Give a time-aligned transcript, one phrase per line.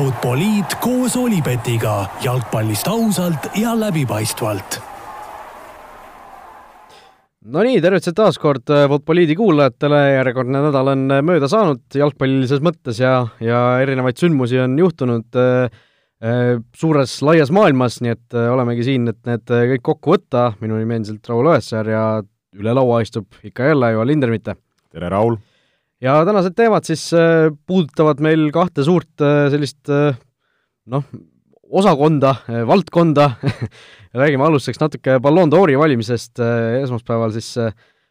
[0.00, 4.78] Futboliit koos Olipetiga jalgpallist ausalt ja läbipaistvalt.
[7.52, 13.60] Nonii, tervitused taas kord Futboliidi kuulajatele, järjekordne nädal on mööda saanud jalgpallilises mõttes ja, ja
[13.84, 15.68] erinevaid sündmusi on juhtunud äh,
[16.80, 20.80] suures laias maailmas, nii et äh, olemegi siin, et need äh, kõik kokku võtta, minu
[20.80, 22.06] nimi on endiselt Raul Õessar ja
[22.56, 24.56] üle laua istub ikka jälle Joel Lindermitte.
[24.88, 25.36] tere, Raul!
[26.04, 30.16] Ja tänased teemad siis äh, puudutavad meil kahte suurt äh, sellist äh,
[30.90, 31.04] noh,
[31.70, 32.34] osakonda,
[32.66, 33.28] valdkonda.
[34.20, 36.40] Räägime alustuseks natuke Ballon d'Ori valimisest,
[36.82, 37.52] esmaspäeval siis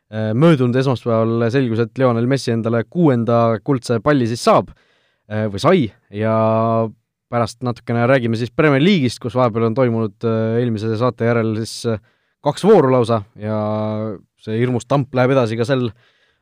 [0.09, 4.71] möödunud esmaspäeval selgus, et Lionel Messi endale kuuenda kuldse palli siis saab
[5.27, 5.81] või sai.
[6.16, 6.38] Ja
[7.27, 10.30] pärast natukene räägime siis Premier League'ist, kus vahepeal on toimunud
[10.61, 11.99] eelmise saate järel siis
[12.47, 13.25] kaks vooru lausa.
[13.35, 13.59] Ja
[14.39, 15.89] see hirmus tamp läheb edasi ka sel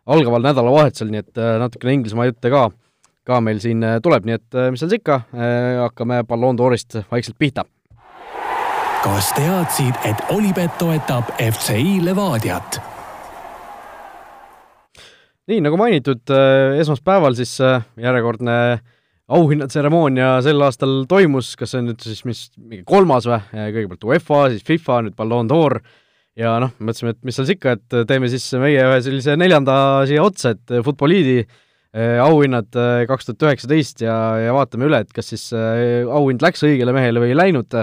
[0.07, 2.67] algaval nädalavahetusel, nii et äh, natukene Inglismaa jutte ka,
[3.27, 5.21] ka meil siin äh, tuleb, nii et äh, mis seal siis ikka,
[5.83, 7.67] hakkame Ballon d'Orist vaikselt pihta.
[9.03, 12.80] kas teadsid, et Olipet toetab FCI Levadiat?
[15.47, 16.28] nii, nagu mainitud,
[16.80, 17.53] esmaspäeval siis
[17.95, 18.55] järjekordne
[19.31, 24.41] auhinnatseremoonia sel aastal toimus, kas see on nüüd siis mis, mingi kolmas või, kõigepealt UEFA,
[24.52, 25.80] siis FIFA, nüüd Ballon d'Or
[26.38, 29.77] ja noh, mõtlesime, et mis seal siis ikka, et teeme siis meie ühe sellise neljanda
[30.09, 35.16] siia otsa, et Futboliidi eh, auhinnad eh, kaks tuhat üheksateist ja, ja vaatame üle, et
[35.16, 37.79] kas siis eh, auhind läks õigele mehele või ei läinud.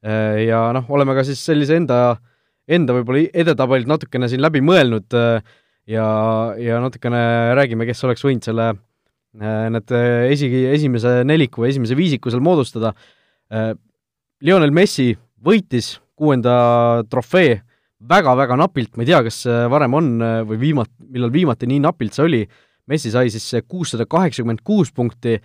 [0.00, 2.16] ja noh, oleme ka siis sellise enda,
[2.64, 6.06] enda võib-olla edetabelilt natukene siin läbi mõelnud ja,
[6.56, 7.20] ja natukene
[7.58, 8.70] räägime, kes oleks võinud selle,
[9.36, 9.92] need
[10.32, 12.94] esi, esimese neliku esimese viisiku seal moodustada.
[14.40, 15.12] Lionel Messi
[15.44, 16.54] võitis kuuenda
[17.12, 17.60] trofee
[18.08, 20.10] väga-väga napilt, ma ei tea, kas varem on
[20.48, 22.42] või viimat-, millal viimati nii napilt see oli,
[22.90, 25.36] Messi sai siis kuussada kaheksakümmend kuus punkti,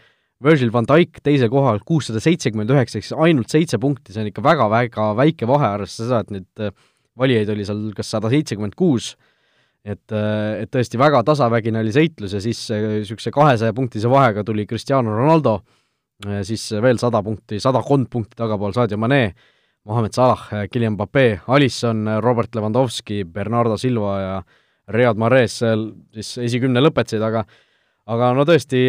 [0.44, 4.32] Virgil van Dijk teisel kohal kuussada seitsekümmend üheksa, ehk siis ainult seitse punkti, see on
[4.32, 6.74] ikka väga-väga väike vahe, arvestades seda, et neid äh,
[7.20, 9.14] valijaid oli seal kas sada seitsekümmend kuus,
[9.86, 14.68] et, äh, et tõesti väga tasavägine oli seitlus ja siis niisuguse kahesaja punktise vahega tuli
[14.68, 15.60] Cristiano Ronaldo,
[16.48, 19.24] siis veel sada punkti, sadakond punkti tagapool Sadio Mane,
[19.86, 24.38] Mohamed Salah, Kylian Mbappe, Alisson, Robert Lewandowski, Bernardo Silva ja
[24.90, 27.44] Riyad Mahrez seal siis esikümne lõpetasid, aga
[28.10, 28.82] aga no tõesti,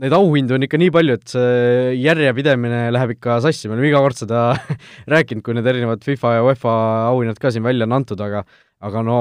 [0.00, 4.02] neid auhindu on ikka nii palju, et see järjepidemine läheb ikka sassi, me oleme iga
[4.04, 4.42] kord seda
[5.12, 6.74] rääkinud, kui need erinevad FIFA ja UEFA
[7.10, 8.44] auhinnad ka siin välja on antud, aga
[8.82, 9.18] aga no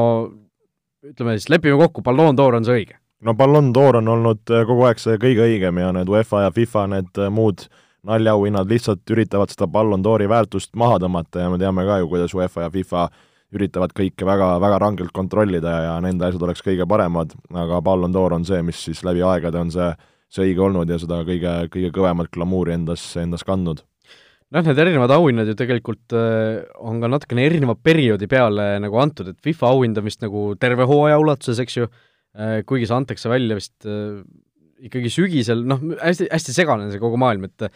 [1.08, 3.00] ütleme siis, lepime kokku, Ballon d'Or on see õige?
[3.24, 6.86] no Ballon d'Or on olnud kogu aeg see kõige õigem ja need UEFA ja FIFA,
[6.96, 11.86] need muud äh, naljaauhinnad lihtsalt üritavad seda Ballon d'Ori väärtust maha tõmmata ja me teame
[11.86, 13.10] ka ju, kuidas UEFA ja FIFA
[13.56, 18.38] üritavad kõike väga, väga rangelt kontrollida ja nende asjad oleks kõige paremad, aga Ballon d'Or
[18.38, 19.90] on see, mis siis läbi aegade on see,
[20.32, 23.84] see õige olnud ja seda kõige, kõige kõvemat glamuuri endas, endas kandnud.
[24.52, 29.30] Noh, need erinevad auhinnad ju tegelikult äh, on ka natukene erineva perioodi peale nagu antud,
[29.32, 31.88] et FIFA auhind on vist nagu terve hooaja ulatuses, eks ju,
[32.36, 34.20] äh, kuigi see antakse välja vist äh,
[34.88, 37.72] ikkagi sügisel, noh, hästi, hästi segane see kogu maailm, et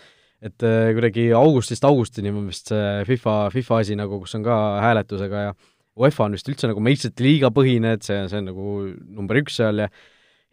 [0.46, 4.58] et äh, kuidagi augustist augustini on vist see FIFA, FIFA asi nagu, kus on ka
[4.84, 5.54] hääletusega ja
[5.96, 8.76] UEFA on vist üldse nagu meistrite liiga põhine, et see, see on nagu
[9.16, 9.90] number üks seal ja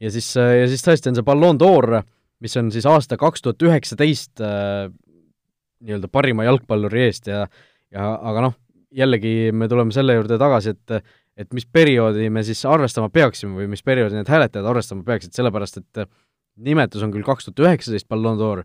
[0.02, 2.00] ja siis, ja siis tõesti on see Ballon d'Or,
[2.42, 4.86] mis on siis aasta kaks tuhat üheksateist äh,
[5.82, 7.44] nii-öelda parima jalgpalluri eest ja
[7.92, 8.54] ja aga noh,
[8.94, 11.02] jällegi me tuleme selle juurde tagasi, et
[11.42, 15.80] et mis perioodi me siis arvestama peaksime või mis perioodi need hääletajad arvestama peaksid, sellepärast
[15.80, 16.02] et
[16.56, 18.62] nimetus on küll kaks tuhat üheksateist Ballon d'Or,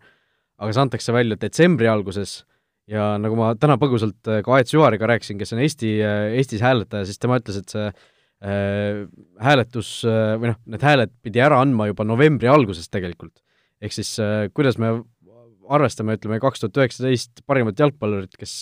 [0.57, 2.41] aga see antakse välja detsembri alguses
[2.89, 6.63] ja nagu ma täna põgusalt äh, ka Aet Süvariga rääkisin, kes on Eesti, äh, Eestis
[6.63, 9.03] hääletaja, siis tema ütles, et see äh,
[9.43, 13.35] hääletus äh, või noh, need hääled pidi ära andma juba novembri alguses tegelikult.
[13.81, 15.01] ehk siis äh, kuidas me
[15.67, 18.61] arvestame, ütleme, kaks tuhat üheksateist parimat jalgpallurit, kes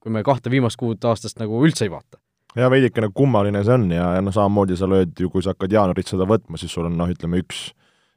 [0.00, 2.16] kui me kahte viimast kuud aastast nagu üldse ei vaata.
[2.56, 5.76] jaa, veidikene kummaline see on ja, ja noh, samamoodi sa lööd ju, kui sa hakkad
[5.76, 7.68] jaanuarit seda võtma, siis sul on noh, ütleme üks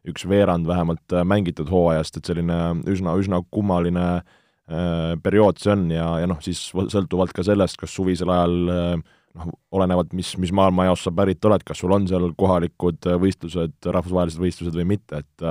[0.10, 2.60] üks veerand vähemalt äh, mängitud hooajast, et selline
[2.90, 7.94] üsna, üsna kummaline äh, periood see on ja, ja noh, siis sõltuvalt ka sellest, kas
[7.96, 8.98] suvisel ajal äh,
[9.40, 14.44] noh, olenevalt, mis, mis maailmajaost sa pärit oled, kas sul on seal kohalikud võistlused, rahvusvahelised
[14.44, 15.48] võistlused või mitte, et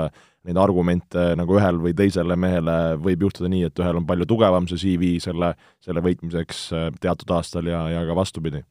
[0.46, 4.68] neid argumente nagu ühel või teisele mehele võib juhtuda nii, et ühel on palju tugevam
[4.70, 6.68] see CV selle, selle võitmiseks
[7.02, 8.62] teatud aastal ja, ja ka vastupidi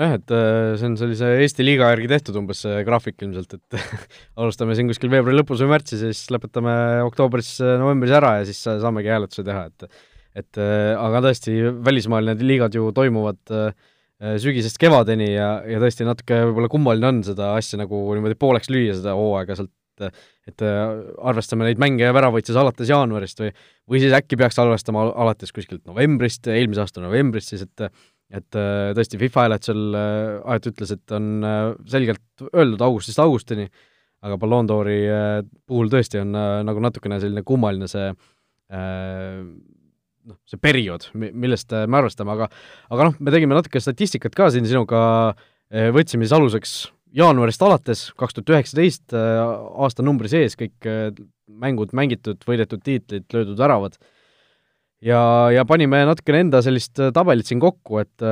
[0.00, 3.76] nojah, et äh, see on sellise Eesti liiga järgi tehtud umbes see graafik ilmselt, et
[4.40, 6.74] alustame siin kuskil veebruari lõpus või märtsis ja siis lõpetame
[7.08, 9.88] oktoobris, äh, ära ja siis saamegi hääletuse teha, et
[10.32, 13.42] et äh, aga tõesti, välismaal need liigad ju toimuvad
[14.38, 18.94] sügisest kevadeni ja, ja tõesti natuke võib-olla kummaline on seda asja nagu niimoodi pooleks lüüa,
[18.94, 19.72] seda hooaega sealt
[20.48, 23.50] et arvestame neid mänge ja väravaid siis alates jaanuarist või
[23.90, 27.90] või siis äkki peaks arvestama alates kuskilt novembrist, eelmise aasta novembrist siis, et
[28.32, 28.58] et
[28.96, 31.26] tõesti, FIFA hääletusel Aet ütles, et on
[31.90, 33.66] selgelt öeldud augustist augustini,
[34.24, 35.00] aga Ballon d'Ori
[35.68, 36.32] puhul tõesti on
[36.66, 38.08] nagu natukene selline kummaline see
[38.72, 42.48] noh, see periood, millest me arvestame, aga
[42.94, 45.02] aga noh, me tegime natuke statistikat ka siin sinuga,
[45.92, 46.74] võtsime siis aluseks
[47.16, 50.88] jaanuarist alates, kaks tuhat üheksateist, aastanumbri sees kõik
[51.62, 53.98] mängud mängitud, võidetud tiitlid, löödud väravad,
[55.02, 55.22] ja,
[55.54, 58.26] ja panime natukene enda sellist tabelit siin kokku, et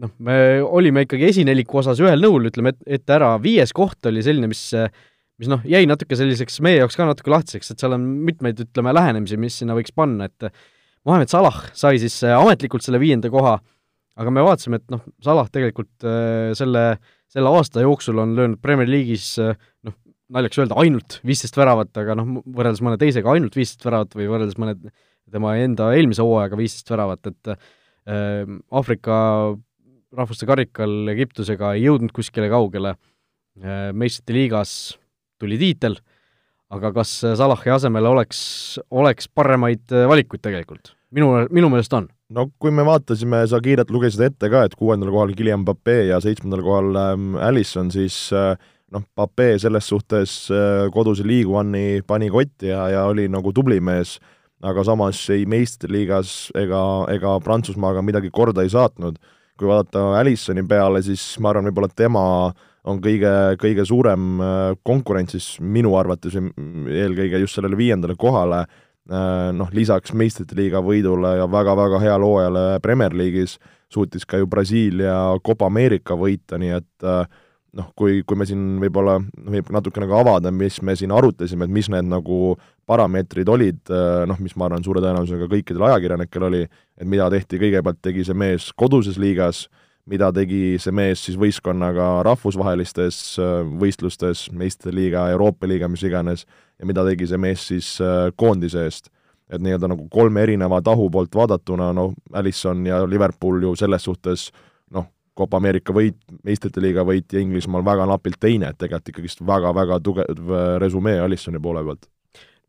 [0.00, 4.48] noh, me olime ikkagi esineliku osas ühel nõul, ütleme ette ära, viies koht oli selline,
[4.50, 4.70] mis
[5.40, 8.92] mis noh, jäi natuke selliseks meie jaoks ka natuke lahtiseks, et seal on mitmeid, ütleme,
[8.96, 10.50] lähenemisi, mis sinna võiks panna, et
[11.08, 13.56] Mohamed Salah sai siis äh, ametlikult selle viienda koha,
[14.20, 16.84] aga me vaatasime, et noh, Salah tegelikult äh, selle,
[17.32, 19.56] selle aasta jooksul on löönud Premier League'is äh,
[19.88, 19.96] noh,
[20.30, 24.60] naljakas öelda ainult viisteist väravat, aga noh, võrreldes mõne teisega ainult viisteist väravat või võrreldes
[24.60, 24.76] mõne
[25.32, 29.16] tema enda eelmise hooajaga viisteist väravat, et äh, Aafrika
[30.16, 34.72] rahvuste karikal Egiptusega ei jõudnud kuskile kaugele äh,, meistrite liigas
[35.40, 35.98] tuli tiitel,
[36.70, 38.40] aga kas Salahi asemele oleks,
[38.90, 40.94] oleks paremaid äh, valikuid tegelikult?
[41.10, 42.08] minu, minu meelest on.
[42.30, 46.20] no kui me vaatasime, sa kiirelt lugesid ette ka, et kuuendal kohal Guillaume Pape ja
[46.22, 50.36] seitsmendal kohal ähm, Allison, siis noh, Pape selles suhtes
[50.94, 54.18] koduse League One'i pani kotti ja, ja oli nagu tubli mees,
[54.62, 56.80] aga samas ei meistriliigas ega,
[57.12, 59.18] ega Prantsusmaaga midagi korda ei saatnud.
[59.60, 62.22] kui vaadata Allisoni peale, siis ma arvan, võib-olla tema
[62.88, 69.50] on kõige, kõige suurem äh, konkurents siis minu arvates eelkõige just sellele viiendale kohale, äh,
[69.52, 73.58] noh, lisaks meistrite liiga võidule ja väga-väga heale hooajale Premier League'is
[73.92, 77.26] suutis ka ju Brasiilia Copa Ameerika võita, nii et äh,
[77.76, 79.18] noh, kui, kui me siin võib-olla,
[79.54, 82.56] võib natuke nagu avada, mis me siin arutasime, et mis need nagu
[82.90, 83.92] parameetrid olid,
[84.26, 86.64] noh, mis ma arvan, suure tõenäosusega kõikidel ajakirjanikel oli,
[86.98, 89.68] et mida tehti, kõigepealt tegi see mees koduses liigas,
[90.10, 96.46] mida tegi see mees siis võistkonnaga rahvusvahelistes äh, võistlustes, meistrite liiga, Euroopa liiga, mis iganes,
[96.80, 99.10] ja mida tegi see mees siis äh, koondise eest.
[99.50, 104.44] et nii-öelda nagu kolme erineva tahu poolt vaadatuna, noh, Alisson ja Liverpool ju selles suhtes
[104.94, 105.08] noh,
[105.40, 110.00] Copa Ameerika võit, meistrite liiga võit ja Inglismaal väga napilt teine, et tegelikult ikkagist väga-väga
[110.04, 112.10] tugev äh, resümee Alissoni poole pealt.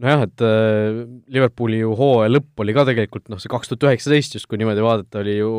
[0.02, 4.40] Nojah, et äh, Liverpooli ju hooaja lõpp oli ka tegelikult noh, see kaks tuhat üheksateist
[4.40, 5.52] just, kui niimoodi vaadata, oli ju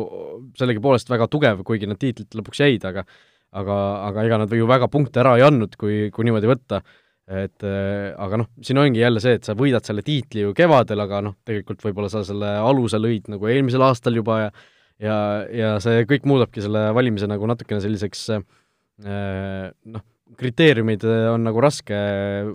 [0.59, 3.05] sellegipoolest väga tugev, kuigi nad tiitlit lõpuks jäid, aga
[3.53, 3.77] aga,
[4.09, 6.81] aga ega nad ju väga punkte ära ei andnud, kui, kui niimoodi võtta,
[7.29, 11.03] et äh, aga noh, siin ongi jälle see, et sa võidad selle tiitli ju kevadel,
[11.05, 14.53] aga noh, tegelikult võib-olla sa selle aluse lõid nagu eelmisel aastal juba ja
[15.01, 15.17] ja,
[15.49, 18.43] ja see kõik muudabki selle valimise nagu natukene selliseks äh,
[19.71, 20.05] noh,
[20.39, 21.97] kriteeriumid äh, on nagu raske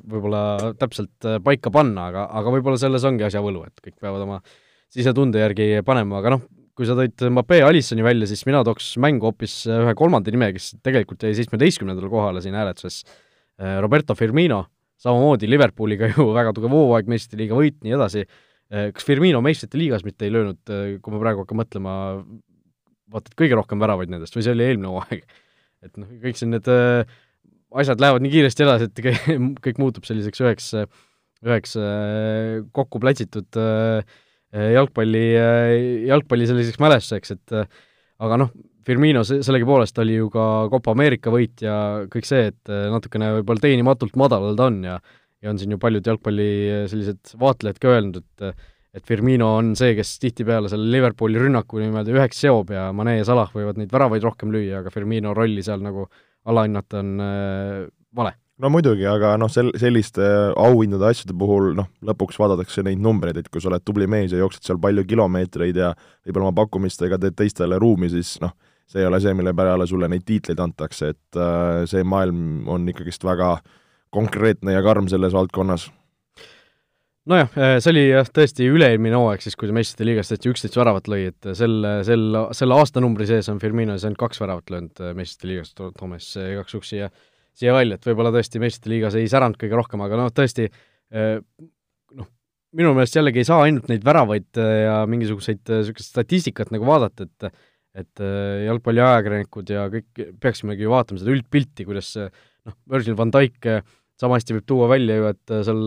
[0.03, 4.25] võib-olla täpselt äh, paika panna, aga, aga võib-olla selles ongi asja võlu, et kõik peavad
[4.27, 4.41] oma
[4.93, 6.47] sisetunde järgi panema, aga noh,
[6.79, 10.53] kui sa tõid Mbappé ja Alissoni välja, siis mina tooks mängu hoopis ühe kolmanda nime,
[10.55, 13.03] kes tegelikult jäi seitsmeteistkümnendale kohale siin hääletuses,
[13.83, 14.61] Roberto Firmino,
[15.03, 18.23] samamoodi Liverpooliga ju väga tugev hooaeg, meistrite liiga võit, nii edasi,
[18.69, 20.61] kas Firmino meistrite liigas mitte ei löönud,
[21.01, 21.93] kui ma praegu hakkan mõtlema,
[23.09, 25.25] vaata, et kõige rohkem väravaid nendest või see oli eelmine hooaeg?
[25.87, 27.07] et noh, kõik siin need äh,
[27.77, 30.71] asjad lähevad nii kiiresti edasi, et kõik muutub selliseks üheks,
[31.45, 34.17] üheks äh, kokku plätsitud äh,
[34.75, 35.75] jalgpalli, äh,
[36.09, 37.57] jalgpalli selliseks mälestuseks, et
[38.19, 38.53] aga noh,
[38.89, 44.15] Firmino sellegipoolest oli ju ka Copa Ameerika võit ja kõik see, et natukene võib-olla teenimatult
[44.17, 44.95] madalal ta on ja
[45.43, 46.51] ja on siin ju paljud jalgpalli
[46.91, 48.69] sellised vaatlejad ka öelnud, et
[48.99, 53.27] et Firmino on see, kes tihtipeale selle Liverpooli rünnaku niimoodi üheks seob ja Mane ja
[53.29, 57.89] Salah võivad neid väravaid rohkem lüüa, aga Firmino rolli seal nagu äh, alahinnata on äh,
[58.17, 58.33] vale.
[58.59, 60.25] no muidugi, aga noh, sel-, selliste
[60.59, 64.41] auhindade asjade puhul noh, lõpuks vaadatakse neid numbreid, et kui sa oled tubli mees ja
[64.43, 65.93] jooksed seal palju kilomeetreid ja
[66.27, 68.55] võib-olla oma pakkumistega teed teistele ruumi, siis noh,
[68.89, 72.89] see ei ole see, mille peale sulle neid tiitleid antakse, et äh, see maailm on
[72.91, 73.59] ikkagist väga
[74.15, 75.89] konkreetne ja karm selles valdkonnas?
[77.29, 80.79] Nojah, äh, see oli jah, tõesti üle-eelmine hooaeg siis, kui ta meistrite liigas tõesti üksteist
[80.79, 81.75] väravat lõi, et sel,
[82.07, 82.23] sel,
[82.57, 86.39] selle aastanumbri sees on Firmino siis ainult kaks väravat löönud äh, meistrite liigas, toome siis
[86.55, 87.11] igaks juhuks siia,
[87.59, 90.71] siia välja, et võib-olla tõesti meistrite liigas ei säranud kõige rohkem, aga noh, tõesti
[92.17, 92.29] noh,
[92.77, 97.53] minu meelest jällegi ei saa ainult neid väravaid ja mingisuguseid niisugust statistikat nagu vaadata, et
[97.99, 98.21] et
[98.69, 102.13] jalgpalliajakirjanikud ja kõik peaksimegi ju vaatama seda üldpilti, kuidas
[102.69, 103.69] noh, Virgil van Dijk
[104.19, 105.83] sama hästi võib tuua välja ju, et seal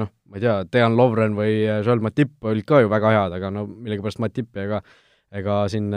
[0.00, 3.50] noh, ma ei tea, Dejan Lovren või Joel Matip olid ka ju väga head, aga
[3.54, 4.82] no millegipärast Matippi ega
[5.34, 5.88] ega siin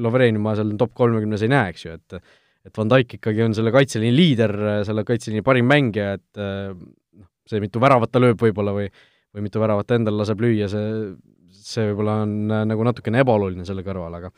[0.00, 2.22] Lovreni ma seal top kolmekümnes ei näe, eks ju, et
[2.62, 4.52] et Van Dijk ikkagi on selle kaitseliini liider,
[4.86, 8.86] selle kaitseliini parim mängija, et noh, see, mitu väravat ta lööb võib-olla või
[9.32, 11.12] või mitu väravat endal laseb lüüa, see,
[11.56, 12.34] see võib-olla on
[12.68, 14.32] nagu natukene ebaoluline selle kõrval, aga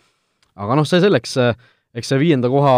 [0.64, 1.36] aga noh, see selleks,
[1.94, 2.74] eks see viienda koha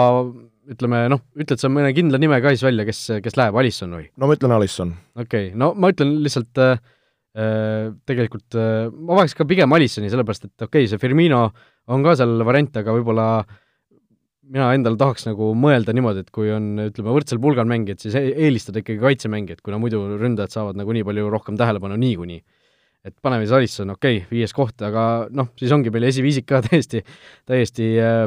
[0.72, 4.08] ütleme noh, ütled sa mõne kindla nime ka siis välja, kes, kes läheb, Alisson või?
[4.16, 4.94] no ma ütlen Alisson.
[5.16, 6.80] okei okay., no ma ütlen lihtsalt äh,
[8.08, 11.46] tegelikult äh, ma vaheks ka pigem Alissoni, sellepärast et okei okay,, see Firmino
[11.86, 13.62] on ka seal variant, aga võib-olla äh,
[14.52, 18.34] mina endale tahaks nagu mõelda niimoodi, et kui on, ütleme, võrdsel pulgal mängijad, siis e-,
[18.46, 22.42] eelistada ikkagi kaitsemängijaid, kuna muidu ründajad saavad nagu nii palju rohkem tähelepanu niikuinii.
[23.06, 26.60] Et paneme siis Alisson, okei okay,, viies koht, aga noh, siis ongi meil esiviisik ka
[26.66, 27.02] täiesti,
[27.48, 28.26] täiesti äh,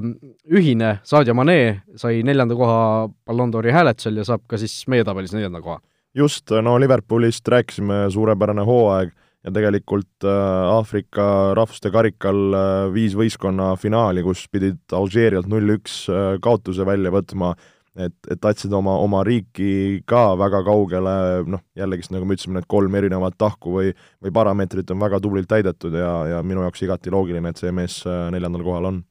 [0.55, 1.59] ühine, Sadio Mane
[1.99, 2.81] sai neljanda koha
[3.27, 5.81] Ballon d'Ori hääletusel ja saab ka siis meie tabelis neljanda koha.
[6.15, 9.11] just, no Liverpoolist rääkisime, suurepärane hooaeg
[9.45, 16.31] ja tegelikult äh, Aafrika rahvuste karikal äh, viis võistkonna finaali, kus pidid Alžeerialt null-üks äh,
[16.43, 17.53] kaotuse välja võtma,
[17.97, 21.15] et, et tahtsid oma, oma riiki ka väga kaugele,
[21.49, 23.93] noh, jällegist nagu me ütlesime, need kolm erinevat tahku või,
[24.23, 28.01] või parameetrit on väga tublilt täidetud ja, ja minu jaoks igati loogiline, et see mees
[28.05, 29.03] neljandal kohal on.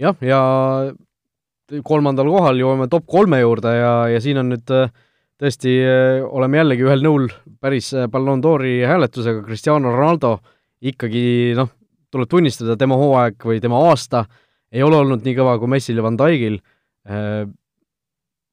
[0.00, 0.42] jah, ja
[1.86, 4.90] kolmandal kohal jõuame top kolme juurde ja, ja siin on nüüd äh,
[5.40, 7.28] tõesti äh, oleme jällegi ühel nõul
[7.62, 10.36] päris äh, Ballon d'Ori hääletusega, Cristiano Ronaldo
[10.82, 11.70] ikkagi noh,
[12.12, 14.26] tuleb tunnistada, tema hooaeg või tema aasta
[14.72, 16.60] ei ole olnud nii kõva kui Messil ja Van Dijkil,
[17.08, 17.42] äh,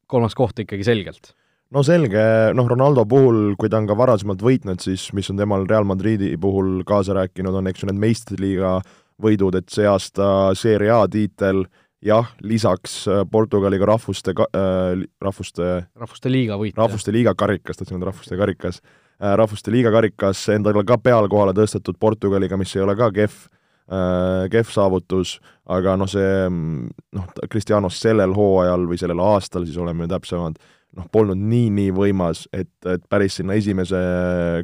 [0.09, 1.33] kolmas koht ikkagi selgelt.
[1.71, 2.21] no selge,
[2.57, 6.33] noh Ronaldo puhul, kui ta on ka varasemalt võitnud, siis mis on temal Real Madridi
[6.41, 8.79] puhul kaasa rääkinud, on eks ju need meistriliiga
[9.21, 11.65] võidud, et see aasta Serie A tiitel
[12.05, 16.77] jah, lisaks äh, Portugaliga rahvuste äh,, rahvuste rahvuste liiga võit.
[16.79, 21.99] rahvuste liiga karikas, tahtsin öelda rahvuste karikas äh,, rahvuste liiga karikas endale ka pealkohale tõstetud
[21.99, 23.47] Portugaliga, mis ei ole ka kehv
[23.89, 30.59] kehv saavutus, aga noh, see noh, Cristianos sellel hooajal või sellel aastal, siis oleme täpsemad,
[30.97, 33.99] noh, polnud nii-nii võimas, et, et päris sinna esimese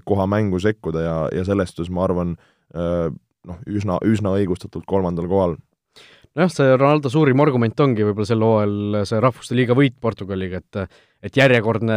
[0.05, 2.35] koha mängu sekkuda ja, ja selles suhtes ma arvan,
[2.77, 3.07] äh,
[3.49, 5.57] noh, üsna, üsna õigustatult kolmandal kohal.
[6.35, 10.99] Nojah, see Ronaldo suurim argument ongi võib-olla sel hooajal see Rahvuste Liiga võit Portugaliga, et
[11.25, 11.95] et järjekordne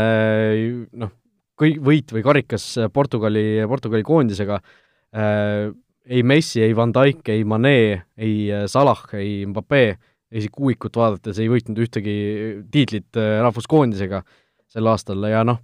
[1.03, 1.11] noh,
[1.59, 5.75] kõik võit või karikas Portugali, Portugali koondisega äh,,
[6.09, 9.83] ei Messi, ei Van Dijk, ei Mane, ei Salah, ei Mbappe,
[10.33, 12.15] isegi kuuikut vaadates ei võitnud ühtegi
[12.73, 14.23] tiitlit äh, rahvuskoondisega
[14.69, 15.61] sel aastal ja noh,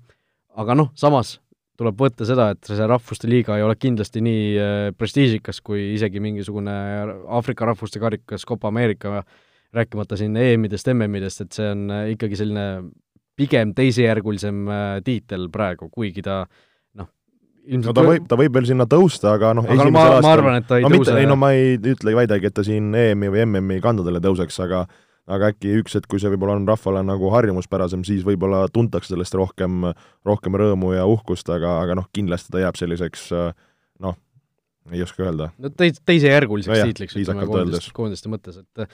[0.56, 1.38] aga noh, samas
[1.78, 6.22] tuleb võtta seda, et see Rahvuste Liiga ei ole kindlasti nii äh, prestiižikas kui isegi
[6.22, 6.74] mingisugune
[7.26, 9.24] Aafrika rahvuste karikas Copa Ameerika,
[9.74, 12.68] rääkimata siin EM-idest, MM-idest, et see on äh, ikkagi selline
[13.34, 16.54] pigem teisejärgulisem äh, tiitel praegu, kuigi ta noh,
[17.64, 20.58] ilmselt no ta võib, ta võib veel sinna tõusta, aga noh, no ma, ma arvan,
[20.60, 21.16] et ta ei no, tõuse.
[21.20, 24.84] ei no ma ei ütle, väidagi, et ta siin EM-i või MM-i kandadele tõuseks, aga
[25.34, 29.36] aga äkki üks hetk, kui see võib-olla on rahvale nagu harjumuspärasem, siis võib-olla tuntakse sellest
[29.38, 29.86] rohkem,
[30.28, 33.30] rohkem rõõmu ja uhkust, aga, aga noh, kindlasti ta jääb selliseks
[34.04, 34.18] noh,
[34.92, 35.48] ei oska öelda.
[35.56, 38.84] no teis-, teisejärguliseks no tiitliks, ütleme koondist, koondiste mõttes, et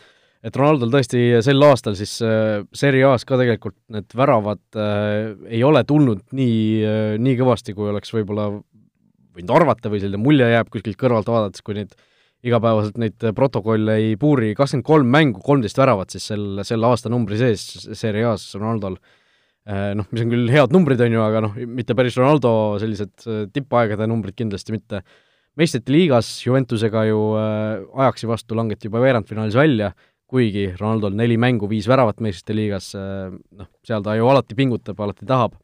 [0.45, 5.65] et Ronaldol tõesti sel aastal siis äh, Serie A-s ka tegelikult need väravad äh, ei
[5.67, 8.51] ole tulnud nii äh,, nii kõvasti, kui oleks võib-olla
[9.37, 11.95] võinud arvata või selline mulje jääb kuskilt kõrvalt vaadates, kui neid
[12.47, 17.65] igapäevaselt neid protokolle ei puuri, kakskümmend kolm mängu, kolmteist väravat siis sel, selle aastanumbri sees
[17.99, 18.97] Serie A-s Ronaldol.
[19.69, 23.27] Eh, noh, mis on küll head numbrid, on ju, aga noh, mitte päris Ronaldo sellised
[23.27, 25.03] eh, tippaegade numbrid kindlasti mitte.
[25.59, 29.91] meistrite liigas Juventusega ju äh, ajaksi vastu langeti juba veerandfinaalis välja,
[30.31, 35.01] kuigi Ronaldol neli mängu, viis väravat meistrite liigas äh,, noh, seal ta ju alati pingutab,
[35.03, 35.57] alati tahab.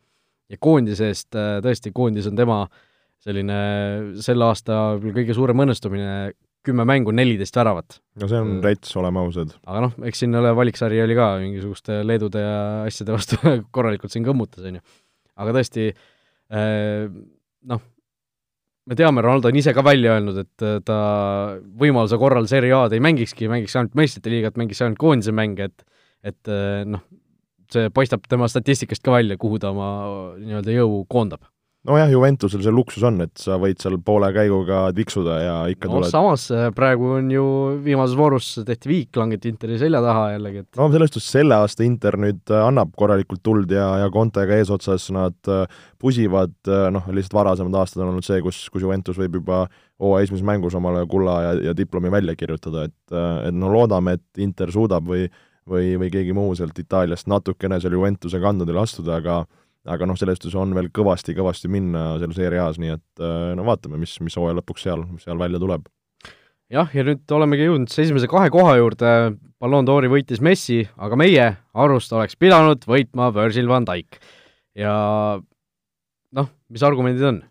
[0.50, 2.64] ja koondise eest äh, tõesti, koondis on tema
[3.26, 3.56] selline
[4.22, 6.34] selle aasta kõige suurem õnnestumine,
[6.66, 8.00] kümme mängu, neliteist väravat.
[8.20, 9.54] no see on rets, oleme ausad.
[9.66, 13.38] aga noh, eks siin ole valiksari oli ka mingisuguste Leedude ja asjade vastu
[13.74, 14.86] korralikult siin kõmmutas, on ju.
[15.42, 15.90] aga tõesti
[17.66, 17.82] noh,
[18.86, 20.96] me teame, Ronaldo on ise ka välja öelnud, et äh, ta
[21.80, 25.86] võimaluse korral Serie A-d ei mängikski, mängiks ainult meistrite liigat, mängiks ainult koondise mänge, et
[26.26, 27.02] et äh, noh,
[27.70, 29.90] see paistab tema statistikast ka välja, kuhu ta oma
[30.38, 31.44] nii-öelda jõu koondab
[31.86, 35.98] nojah, Juventusel see luksus on, et sa võid seal poole käiguga tiksuda ja ikka no,
[35.98, 37.46] tuled samas äh, praegu on ju
[37.84, 41.86] viimases voorus tehti viik, langeti Interi selja taha jällegi, et no selles suhtes selle aasta
[41.86, 45.64] Inter nüüd äh, annab korralikult tuld ja, ja Contega eesotsas nad äh,
[46.02, 46.54] pusivad,
[46.92, 49.64] noh, lihtsalt varasemad aastad on olnud see, kus, kus Juventus võib juba
[50.02, 54.42] hooaja esimeses mängus omale kulla ja, ja diplomi välja kirjutada, et et no loodame, et
[54.44, 55.24] Inter suudab või
[55.70, 59.40] või, või keegi muu sealt Itaaliast natukene seal Juventuse kandadele astuda, aga
[59.86, 63.66] aga noh, selles suhtes on veel kõvasti-kõvasti minna seal Serie A-s, nii et äh, no
[63.68, 65.86] vaatame, mis, mis hooaja lõpuks seal, seal välja tuleb.
[66.72, 69.12] jah, ja nüüd olemegi jõudnud esimese kahe koha juurde,
[69.62, 74.20] Ballon d'Ori võitis Messi, aga meie arust oleks pidanud võitma Virgil van Dijk.
[74.76, 74.94] ja
[76.36, 77.42] noh, mis argumendid on?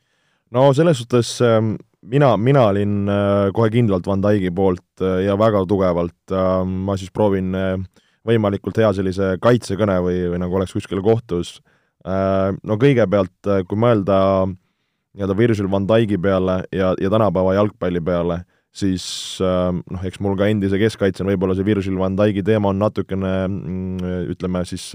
[0.51, 1.75] no selles suhtes ähm,
[2.05, 6.97] mina, mina olin äh, kohe kindlalt Van Dijk'i poolt äh, ja väga tugevalt, ähm, ma
[6.99, 7.77] siis proovin äh,
[8.25, 11.59] võimalikult hea sellise kaitsekõne või, või nagu oleks kuskil kohtus.
[12.05, 18.43] No kõigepealt, kui mõelda nii-öelda Virgil van Dijk'i peale ja, ja tänapäeva jalgpalli peale,
[18.75, 19.05] siis
[19.41, 24.11] noh, eks mul ka endise keskkaitsjana võib-olla see Virgil van Dijk'i teema on natukene mm,
[24.35, 24.91] ütleme siis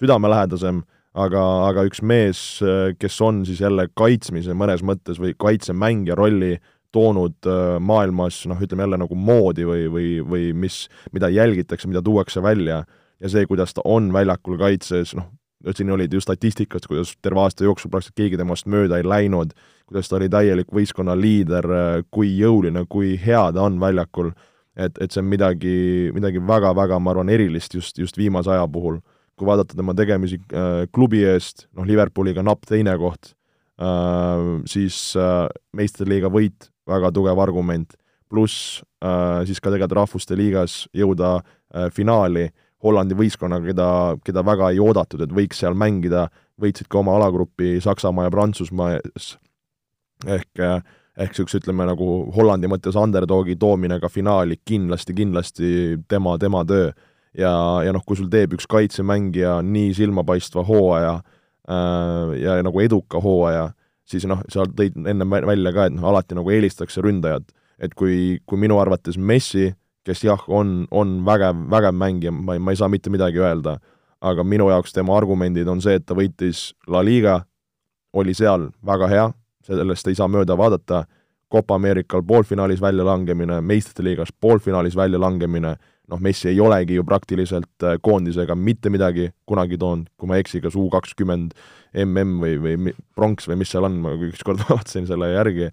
[0.00, 0.82] südamelähedasem
[1.14, 2.42] aga, aga üks mees,
[2.98, 6.56] kes on siis jälle kaitsmise mõnes mõttes või kaitsemängija rolli
[6.94, 12.02] toonud äh, maailmas noh, ütleme jälle nagu moodi või, või, või mis, mida jälgitakse, mida
[12.02, 12.82] tuuakse välja
[13.20, 15.28] ja see, kuidas ta on väljakul kaitses, noh,
[15.76, 19.52] siin olid ju statistikast, kuidas terve aasta jooksul praktiliselt keegi temast mööda ei läinud,
[19.88, 24.32] kuidas ta oli täielik võistkonna liider, äh, kui jõuline, kui hea ta on väljakul,
[24.76, 25.74] et, et see on midagi,
[26.16, 29.00] midagi väga-väga, ma arvan, erilist just, just viimase aja puhul.
[29.36, 33.32] Kui vaadata tema tegemisi äh, klubi eest, noh, Liverpooliga napp teine koht
[33.80, 37.94] äh,, siis äh, meistriliiga võit, väga tugev argument,
[38.30, 42.50] pluss äh, siis ka tegelikult Rahvuste Liigas jõuda äh, finaali
[42.84, 43.88] Hollandi võistkonnaga, keda,
[44.24, 46.28] keda väga ei oodatud, et võiks seal mängida,
[46.60, 49.34] võitsid ka oma alagrupi Saksamaa ja Prantsusmaa ees,
[50.26, 50.80] ehk äh,
[51.20, 55.72] ehk niisuguse, ütleme nagu Hollandi mõttes underdogi toomine ka finaali kindlasti, kindlasti
[56.08, 56.90] tema, tema töö
[57.36, 57.52] ja,
[57.84, 63.70] ja noh, kui sul teeb üks kaitsemängija nii silmapaistva hooaja äh, ja nagu eduka hooaja,
[64.08, 67.50] siis noh, sa tõid ennem välja ka, et noh, alati nagu eelistatakse ründajat.
[67.80, 69.70] et kui, kui minu arvates Messi,
[70.06, 73.78] kes jah, on, on vägev, vägev mängija, ma ei, ma ei saa mitte midagi öelda,
[74.20, 77.40] aga minu jaoks tema argumendid on see, et ta võitis La Liga,
[78.12, 79.28] oli seal väga hea,
[79.66, 81.04] sellest ei saa mööda vaadata,
[81.50, 85.72] Copa Americal poolfinaalis väljalangemine, meistrite liigas poolfinaalis väljalangemine
[86.10, 90.44] noh, Messi ei olegi ju praktiliselt äh, koondisega mitte midagi kunagi toonud, kui ma ei
[90.44, 91.54] eksi, kas U kakskümmend
[91.94, 95.70] mm või, või pronks või mis seal on, ma ükskord vaatasin selle järgi,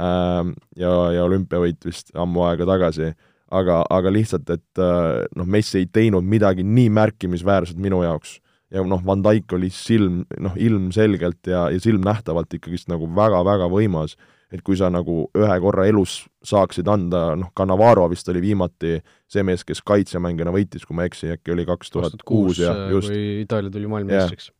[0.00, 3.12] ähm, ja, ja olümpiavõit vist ammu aega tagasi,
[3.50, 8.38] aga, aga lihtsalt, et äh, noh, Messi ei teinud midagi nii märkimisväärset minu jaoks.
[8.74, 14.16] ja noh, Van Dijk oli silm, noh, ilmselgelt ja, ja silmnähtavalt ikkagist nagu väga-väga võimas
[14.54, 18.98] et kui sa nagu ühe korra elus saaksid anda, noh, Cannavaro vist oli viimati
[19.30, 22.74] see mees, kes kaitsemängijana võitis, kui ma ei eksi, äkki oli kaks tuhat kuus ja
[22.74, 23.10] äh, just.
[23.10, 24.52] kui Itaalia tuli maailmameistriks.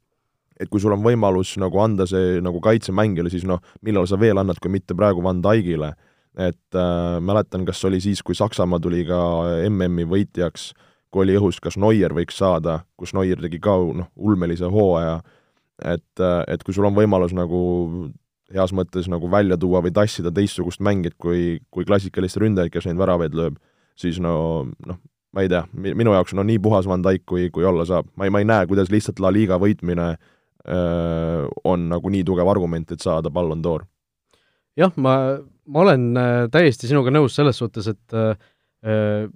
[0.60, 4.40] et kui sul on võimalus nagu anda see nagu kaitsemängijale, siis noh, millal sa veel
[4.42, 5.94] annad, kui mitte praegu Van Dijkile.
[6.38, 9.20] Et äh, mäletan, kas oli siis, kui Saksamaa tuli ka
[9.68, 10.72] MM-i võitjaks,
[11.14, 15.20] kui oli õhus, kas Neuer võiks saada, kus Neuer tegi ka noh, ulmelise hooaja,
[15.84, 17.60] et, äh, et kui sul on võimalus nagu
[18.54, 23.00] heas mõttes nagu välja tuua või tassida teistsugust mängijat kui, kui klassikalist ründajat, kes neid
[23.00, 23.56] väravaid lööb,
[23.98, 24.34] siis no
[24.86, 25.00] noh,
[25.34, 28.10] ma ei tea, minu jaoks on no, nii puhas Van Dijk, kui, kui olla saab.
[28.16, 32.50] ma ei, ma ei näe, kuidas lihtsalt La Liga võitmine öö, on nagu nii tugev
[32.50, 33.86] argument, et saada Ballon d'Or.
[34.78, 35.16] jah, ma,
[35.66, 39.26] ma olen äh, täiesti sinuga nõus selles suhtes, et äh,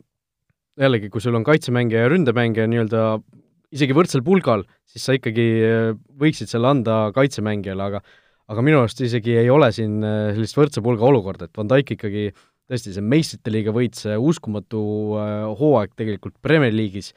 [0.78, 3.04] jällegi, kui sul on kaitsemängija ja ründemängija nii-öelda
[3.74, 8.02] isegi võrdsel pulgal, siis sa ikkagi äh, võiksid selle anda kaitsemängijale, aga
[8.48, 11.94] aga minu arust isegi ei ole siin äh, sellist võrdse pulga olukorda, et Van Dijk
[11.98, 12.28] ikkagi
[12.68, 14.82] tõesti, see meistrite liiga võit, see uskumatu
[15.20, 17.12] äh, hooaeg tegelikult Premier League'is,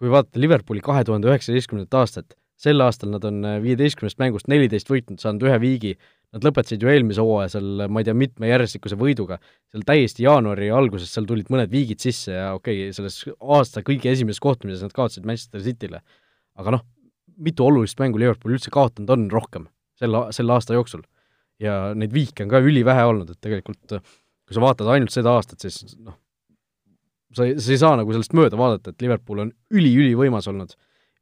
[0.00, 4.88] kui vaadata Liverpooli kahe tuhande üheksateistkümnendat aastat, sel aastal nad on äh, viieteistkümnest mängust neliteist
[4.92, 5.94] võitnud, saanud ühe viigi,
[6.34, 9.40] nad lõpetasid ju eelmise hooaja seal, ma ei tea, mitme järjestikuse võiduga,
[9.72, 14.12] seal täiesti jaanuari alguses seal tulid mõned viigid sisse ja okei okay,, selles aasta kõige
[14.12, 16.02] esimeses kohtumises nad kaotasid Manchester Cityle.
[16.60, 16.86] aga noh,
[17.40, 19.66] mitu olulist mängu Liverpool üldse kaotanud on rohkem
[19.98, 21.02] selle, selle aasta jooksul.
[21.60, 23.98] ja neid viike on ka ülivähe olnud, et tegelikult
[24.50, 26.16] kui sa vaatad ainult seda aastat, siis noh,
[27.36, 30.72] sa ei, sa ei saa nagu sellest mööda vaadata, et Liverpool on üli-ülivõimas olnud,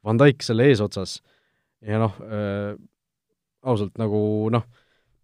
[0.05, 1.19] Van Dijk selle eesotsas
[1.85, 2.71] ja noh äh,,
[3.69, 4.21] ausalt nagu
[4.53, 4.65] noh,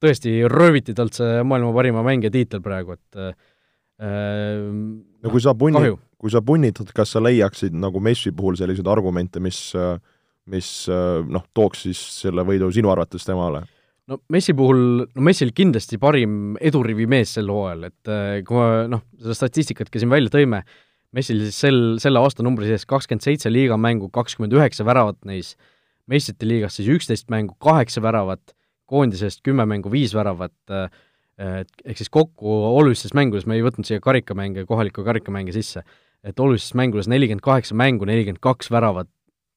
[0.03, 3.38] tõesti rööviti talt see maailma parima mängija tiitel praegu, et äh,
[4.03, 9.39] no kui sa punni, kui sa punnitad, kas sa leiaksid nagu Messi puhul selliseid argumente,
[9.43, 9.95] mis äh,
[10.51, 13.65] mis äh, noh, tooks siis selle võidu sinu arvates temale?
[14.10, 18.84] no Messi puhul, no Messil kindlasti parim edurivi mees sel hooajal, et äh, kui me
[18.93, 20.62] noh, seda statistikat ka siin välja tõime,
[21.15, 25.55] Messil siis sel, selle aastanumbri sees kakskümmend seitse liigamängu, kakskümmend üheksa väravat neis,
[26.12, 28.53] meistrite liigas siis üksteist mängu, kaheksa väravat,
[28.89, 30.89] koondisest kümme mängu, viis väravat, äh,
[31.86, 35.84] ehk siis kokku olulistes mängudes, me ei võtnud siia karikamänge, kohalikku karikamänge sisse,
[36.26, 39.10] et olulistes mängudes nelikümmend kaheksa mängu, nelikümmend kaks väravat,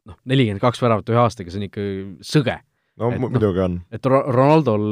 [0.09, 1.87] noh, nelikümmend kaks väravat ühe aastaga, see on ikka
[2.27, 2.57] sõge.
[2.99, 3.79] no Et noh, muidugi on.
[3.95, 4.89] et Ro-, Ronaldol,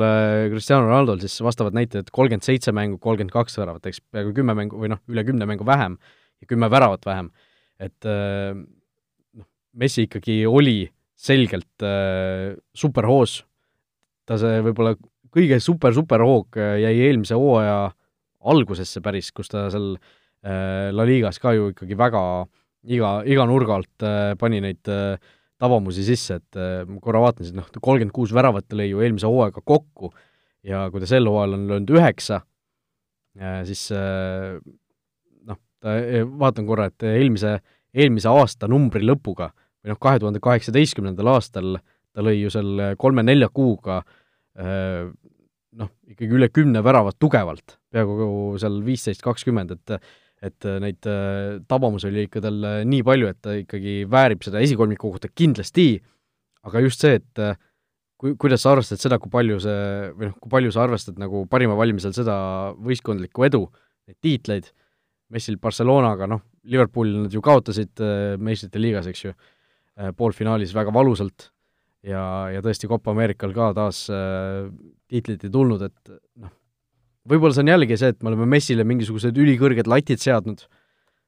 [0.53, 4.79] Cristiano Ronaldol siis vastavad näitajad kolmkümmend seitse mängu, kolmkümmend kaks väravat, eks peaaegu kümme mängu
[4.79, 5.99] või noh, üle kümne mängu vähem
[6.41, 7.33] ja kümme väravat vähem.
[7.81, 13.41] et noh, Messi ikkagi oli selgelt äh, superhoos,
[14.27, 14.97] ta see võib-olla
[15.37, 17.91] kõige super-superhoog jäi eelmise hooaja
[18.47, 22.23] algusesse päris, kus ta seal äh, La Ligas ka ju ikkagi väga
[22.87, 25.19] iga, iga nurga alt äh, pani neid äh,
[25.61, 29.03] tabamusi sisse, et äh, ma korra vaatan siis, noh, kolmkümmend kuus väravat ta lõi ju
[29.05, 30.13] eelmise hooaega kokku
[30.67, 32.41] ja kui ta sel hooajal on löönud üheksa,
[33.69, 33.83] siis
[35.47, 35.93] noh, ta,
[36.41, 37.59] vaatan korra, et eelmise,
[37.95, 41.77] eelmise aasta numbri lõpuga või noh, kahe tuhande kaheksateistkümnendal aastal
[42.17, 44.01] ta lõi ju seal kolme-nelja kuuga
[45.77, 50.01] noh, ikkagi üle kümne väravat tugevalt, peaaegu seal viisteist, kakskümmend, et
[50.47, 51.07] et neid
[51.67, 55.97] tabamusi oli ikka tal nii palju, et ta ikkagi väärib seda esikolmiku kohta kindlasti,
[56.69, 57.41] aga just see, et
[58.21, 61.47] kui, kuidas sa arvestad seda, kui palju see, või noh, kui palju sa arvestad nagu
[61.51, 62.37] parima valimisel seda
[62.77, 63.65] võistkondlikku edu,
[64.07, 64.71] neid tiitleid,
[65.33, 68.05] Messil Barcelonaga, noh, Liverpoolil nad ju kaotasid
[68.43, 69.35] meistrite liigas, eks ju,
[70.21, 71.51] poolfinaalis väga valusalt
[72.05, 74.67] ja, ja tõesti Copa Ameerikal ka taas äh,
[75.09, 76.53] tiitlit ei tulnud, et noh,
[77.29, 80.67] võib-olla see on jällegi see, et me oleme Messile mingisugused ülikõrged latid seadnud,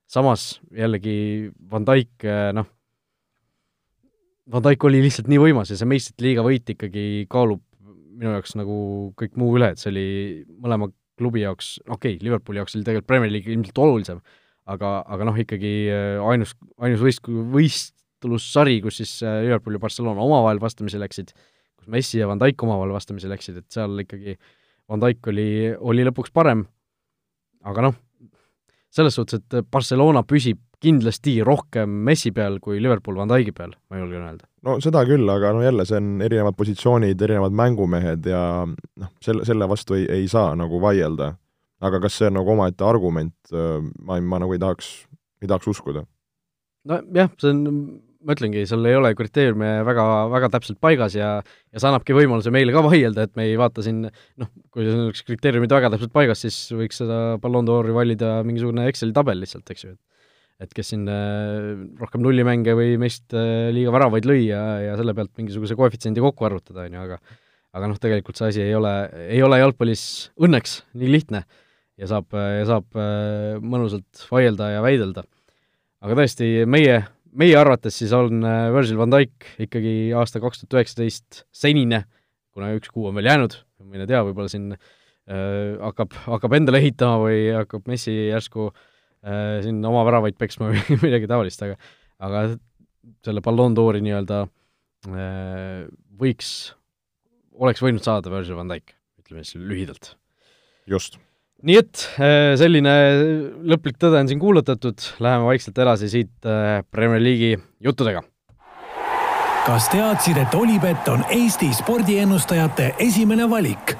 [0.08, 2.26] samas jällegi Van Dijk,
[2.56, 2.68] noh,
[4.48, 7.60] Van Dijk oli lihtsalt nii võimas ja see meistrite liiga võit ikkagi kaalub
[8.18, 8.78] minu jaoks nagu
[9.18, 10.06] kõik muu üle, et see oli
[10.58, 14.22] mõlema klubi jaoks, okei okay,, Liverpooli jaoks oli tegelikult Premier League ilmselt olulisem,
[14.70, 15.72] aga, aga noh, ikkagi
[16.22, 21.32] ainus, ainus võist-, võistlussari, kus siis Liverpool ja Barcelona omavahel vastamisi läksid,
[21.78, 24.36] kus Messi ja Van Dijk omavahel vastamisi läksid, et seal ikkagi
[24.88, 26.64] Van Dijk oli, oli lõpuks parem,
[27.64, 27.98] aga noh,
[28.94, 33.98] selles suhtes, et Barcelona püsib kindlasti rohkem Messi peal kui Liverpool Van Dijki peal, ma
[33.98, 34.46] julgen öelda.
[34.62, 39.46] no seda küll, aga no jälle, see on erinevad positsioonid, erinevad mängumehed ja noh, selle,
[39.48, 41.34] selle vastu ei, ei saa nagu vaielda.
[41.80, 43.36] aga kas see on nagu omaette argument,
[44.02, 44.92] ma, ma nagu ei tahaks,
[45.42, 46.04] ei tahaks uskuda.
[46.86, 47.66] nojah, see on,
[48.28, 52.52] ma ütlengi, seal ei ole kriteeriume väga, väga täpselt paigas ja ja see annabki võimaluse
[52.54, 56.44] meile ka vaielda, et me ei vaata siin noh, kui oleks kriteeriumid väga täpselt paigas,
[56.44, 60.04] siis võiks seda Ballon d'Ori valida mingisugune Exceli tabel lihtsalt, eks ju, et
[60.58, 65.14] et kes siin äh, rohkem nullimänge või meist äh, liiga väravaid lõi ja, ja selle
[65.14, 67.20] pealt mingisuguse koefitsiendi kokku arvutada, on ju, aga
[67.78, 68.92] aga noh, tegelikult see asi ei ole,
[69.28, 70.02] ei ole jalgpallis
[70.40, 71.44] õnneks nii lihtne
[71.98, 75.24] ja saab, ja saab äh, mõnusalt vaielda ja väidelda.
[76.02, 77.00] aga tõesti, meie,
[77.32, 82.04] meie arvates siis on Virgil van Dijk ikkagi aasta kaks tuhat üheksateist senine,
[82.54, 87.20] kuna üks kuu on veel jäänud, mine tea, võib-olla siin äh, hakkab, hakkab endale ehitama
[87.26, 88.86] või hakkab Messi järsku äh,
[89.22, 91.78] äh, siin oma väravaid peksma või midagi taolist, aga
[92.24, 92.44] aga
[93.24, 95.86] selle Ballon d'Ori nii-öelda äh,
[96.18, 96.52] võiks,
[97.58, 100.14] oleks võinud saada Virgil van Dijk, ütleme siis lühidalt.
[100.86, 101.18] just.
[101.66, 102.92] Nii et äh, selline
[103.66, 108.22] lõplik tõde on siin kuulutatud, läheme vaikselt edasi siit äh, Premier League'i juttudega.
[109.66, 113.96] Kas teadsid, et Olipet on Eesti spordiennustajate esimene valik?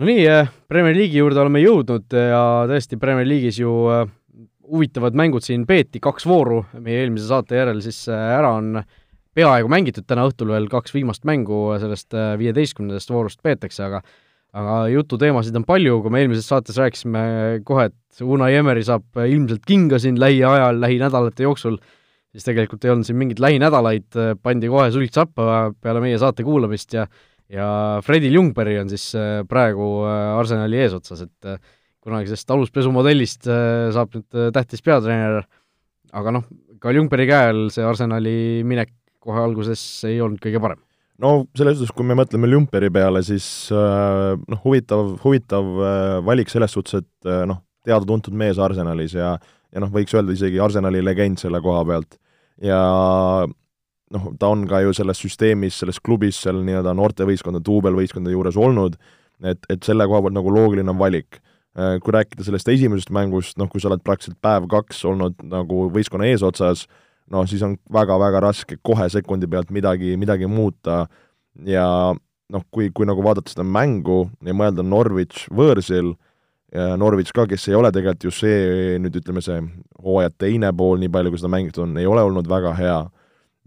[0.00, 3.74] no nii, äh, Premier League'i juurde oleme jõudnud ja tõesti, Premier League'is ju
[4.70, 6.62] huvitavad mängud siin peeti, kaks vooru.
[6.78, 8.78] Meie eelmise saate järel siis ära on
[9.34, 14.00] peaaegu mängitud, täna õhtul veel kaks viimast mängu sellest viieteistkümnendast voorust peetakse, aga
[14.56, 17.22] aga jututeemasid on palju, kui me eelmises saates rääkisime
[17.66, 21.78] kohe, et Unai Emeri saab ilmselt kinga siin lähiajal, lähinädalate jooksul,
[22.34, 24.08] siis tegelikult ei olnud siin mingeid lähinädalaid,
[24.42, 27.06] pandi kohe sulg sappa peale meie saate kuulamist ja
[27.50, 27.66] ja
[28.04, 31.58] Fredi Ljungberg on siis äh, praegu äh, Arsenali eesotsas, et äh,
[32.00, 35.42] kunagisest aluspesu modellist saab nüüd tähtis peatreener,
[36.16, 36.46] aga noh,
[36.80, 40.80] ka Ljungbergi käe all see Arsenali minek kohe alguses ei olnud kõige parem.
[41.20, 45.72] No selles suhtes, kui me mõtleme Ljungbergi peale, siis noh, huvitav, huvitav
[46.26, 49.34] valik selles suhtes, et noh, teada-tuntud mees Arsenalis ja
[49.70, 52.18] ja noh, võiks öelda isegi Arsenali legend selle koha pealt.
[52.60, 52.80] ja
[54.10, 58.98] noh, ta on ka ju selles süsteemis, selles klubis seal nii-öelda noortevõistkondade, duubelvõistkondade juures olnud,
[59.46, 61.38] et, et selle koha pealt nagu loogiline valik.
[61.78, 65.86] Äh, kui rääkida sellest esimesest mängust, noh, kui sa oled praktiliselt päev kaks olnud nagu
[65.94, 66.88] võistkonna eesotsas,
[67.30, 71.04] noh, siis on väga-väga raske kohe sekundi pealt midagi, midagi muuta.
[71.66, 71.86] Ja
[72.50, 76.14] noh, kui, kui nagu vaadata seda mängu ja mõelda Norwich võõrsil,
[76.70, 79.58] Norwich ka, kes ei ole tegelikult ju see, nüüd ütleme, see
[80.02, 83.00] hooaja teine pool, nii palju kui seda mängitud on, ei ole olnud väga hea.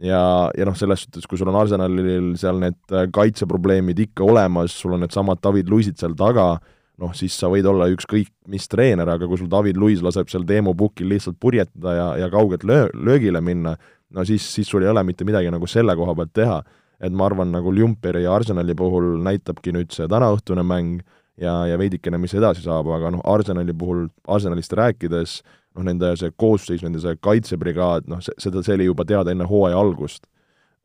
[0.04, 0.22] Ja,
[0.58, 4.96] ja noh, selles suhtes, kui sul on Arsenalil seal need äh, kaitseprobleemid ikka olemas, sul
[4.96, 6.56] on needsamad David Luisid seal taga,
[7.02, 10.46] noh, siis sa võid olla ükskõik mis treener, aga kui sul David Luiz laseb seal
[10.48, 13.76] Teemu Pukil lihtsalt purjetada ja, ja kaugelt löö, löögile minna,
[14.14, 16.62] no siis, siis sul ei ole mitte midagi nagu selle koha pealt teha.
[17.04, 21.02] et ma arvan, nagu Ljumperi ja Arsenali puhul näitabki nüüd see tänaõhtune mäng
[21.36, 25.42] ja, ja veidikene, mis edasi saab, aga noh, Arsenali puhul, Arsenalist rääkides,
[25.76, 29.80] noh, nende see koosseis, nende see kaitsebrigaad, noh, seda, see oli juba teada enne hooaja
[29.80, 30.30] algust.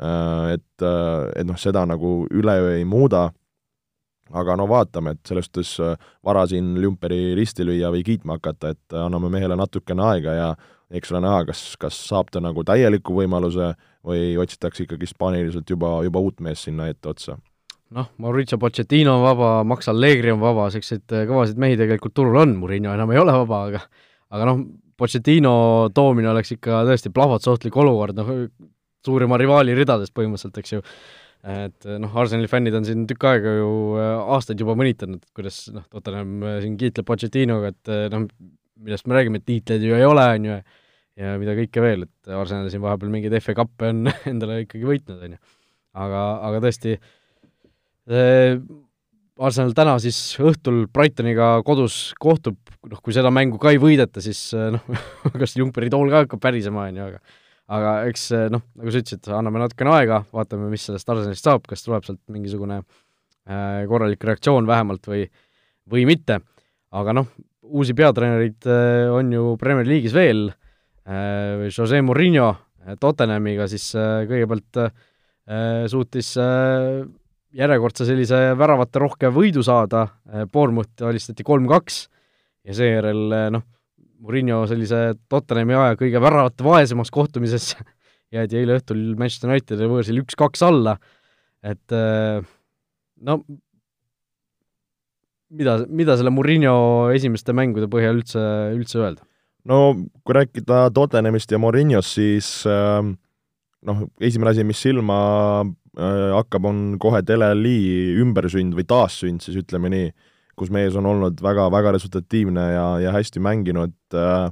[0.02, 3.28] Äh, et, äh, et noh, seda nagu üleöö ei muuda,
[4.36, 8.74] aga no vaatame, et selles suhtes äh, vara siin Lümperi risti lüüa või kiitma hakata,
[8.74, 10.48] et anname mehele natukene aega ja
[10.90, 13.74] eks ole näha, kas, kas saab ta nagu täieliku võimaluse
[14.06, 17.36] või otsitakse ikkagist paaniliselt juba, juba uut meest sinna etteotsa
[17.94, 22.36] noh, Mauricio Pochettino on vaba, Max Allegri on vaba, selliseid äh, kõvasid mehi tegelikult turul
[22.42, 23.84] on, Murillo enam ei ole vaba, aga
[24.34, 24.64] aga noh,
[24.98, 25.52] Pochettino
[25.94, 28.32] toomine oleks ikka tõesti plahvatusohtlik olukord, noh,
[29.06, 30.82] suurima rivaali ridadest põhimõtteliselt, eks ju.
[31.46, 35.84] Et noh, Arsenali fännid on siin tükk aega ju äh, aastaid juba mõnitanud, kuidas noh,
[35.92, 38.26] Tottenham äh, siin kiitleb Pochettinoga, et noh,
[38.82, 40.58] millest me räägime, et tiitleid ju ei ole, on ju,
[41.18, 45.22] ja mida kõike veel, et Arsenal siin vahepeal mingeid FA kappe on endale ikkagi võitnud,
[45.22, 45.40] on ju.
[45.98, 46.98] aga, aga tõesti
[49.38, 54.48] Arsenal täna siis õhtul Brightoniga kodus kohtub, noh, kui seda mängu ka ei võideta, siis
[54.54, 54.82] noh,
[55.40, 57.22] kas Junkeri tool ka hakkab pärisema, on ju, aga
[57.68, 61.66] aga eks äh, noh, nagu sa ütlesid, anname natukene aega, vaatame, mis sellest Arsenalist saab,
[61.68, 65.26] kas tuleb sealt mingisugune äh, korralik reaktsioon vähemalt või,
[65.90, 66.40] või mitte.
[66.90, 67.28] aga noh,
[67.68, 70.50] uusi peatreenereid äh, on ju Premier League'is veel
[71.72, 72.50] Jose Mourinho
[73.00, 74.76] Tottenhamiga siis kõigepealt
[75.88, 76.34] suutis
[77.56, 82.02] järjekordse sellise väravate rohke võidu saada, eh, Bournemouth alistati kolm-kaks
[82.68, 83.64] ja seejärel eh, noh,
[84.24, 87.72] Murillo sellise Tottenhami aja kõige väravate vaesemaks kohtumises
[88.34, 90.96] jäädi eile õhtul Manchester Unitedi võõrsil üks-kaks alla,
[91.62, 92.42] et eh,
[93.28, 93.38] no
[95.54, 98.44] mida, mida selle Murillo esimeste mängude põhjal üldse,
[98.76, 99.24] üldse öelda?
[99.68, 105.18] no kui rääkida Tottenhamist ja Murillost, siis noh, esimene asi, mis silma
[105.98, 110.10] Äh, hakkab, on kohe Delali ümbersünd või taassünd siis ütleme nii,
[110.58, 114.48] kus mees on olnud väga, väga resultatiivne ja, ja hästi mänginud, äh,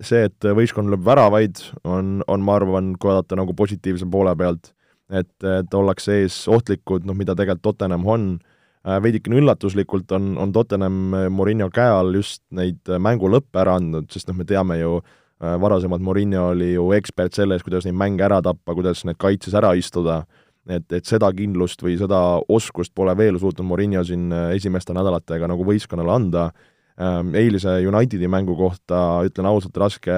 [0.00, 4.72] see, et võistkond lööb väravaid, on, on ma arvan, kui vaadata nagu positiivse poole pealt,
[5.10, 8.26] et, et ollakse ees ohtlikud, noh mida tegelikult Tottenham on,
[8.86, 14.10] äh, veidikene üllatuslikult on, on Tottenham Murillo käe all just neid mängu lõppe ära andnud,
[14.12, 15.00] sest noh, me teame ju,
[15.40, 19.72] varasemalt Murillo oli ju ekspert selles, kuidas neid mänge ära tappa, kuidas need kaitses ära
[19.78, 20.22] istuda
[20.68, 22.18] et, et seda kindlust või seda
[22.50, 26.44] oskust pole veel suutnud Morinho siin äh, esimeste nädalatega nagu võistkonnale anda,
[27.00, 30.14] ähm, eilse Unitedi mängu kohta ütlen ausalt, raske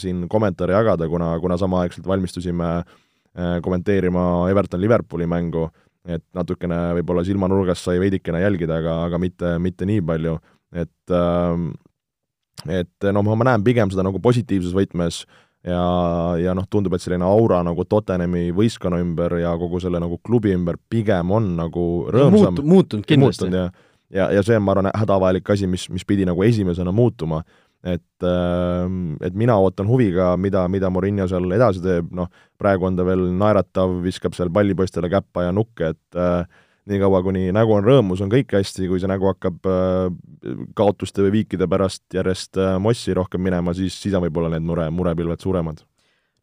[0.00, 5.68] siin kommentaare jagada, kuna, kuna samaaegselt valmistusime äh, kommenteerima Everton-Liverpooli mängu,
[6.04, 10.36] et natukene võib-olla silmanurgast sai veidikene jälgida, aga, aga mitte, mitte nii palju,
[10.74, 11.72] et ähm,
[12.70, 15.84] et noh, ma näen pigem seda nagu positiivses võtmes äh, ja,
[16.40, 20.54] ja noh, tundub, et selline aura nagu Tottenhami võistkonna ümber ja kogu selle nagu klubi
[20.54, 23.50] ümber pigem on nagu rõõmsam Muut, muutunud kindlasti.
[23.52, 23.68] ja,
[24.12, 27.42] ja, ja see on, ma arvan, hädavajalik asi, mis, mis pidi nagu esimesena muutuma.
[27.84, 32.96] et, ähm, et mina ootan huviga, mida, mida Murillo seal edasi teeb, noh, praegu on
[32.96, 36.46] ta veel naeratav, viskab seal pallipoistele käppa ja nukke, et äh,
[36.90, 41.38] niikaua, kuni nägu on rõõmus, on kõik hästi, kui see nägu hakkab äh, kaotuste või
[41.40, 45.84] viikide pärast järjest äh, mossi rohkem minema, siis, siis on võib-olla need mure, murepilved suuremad.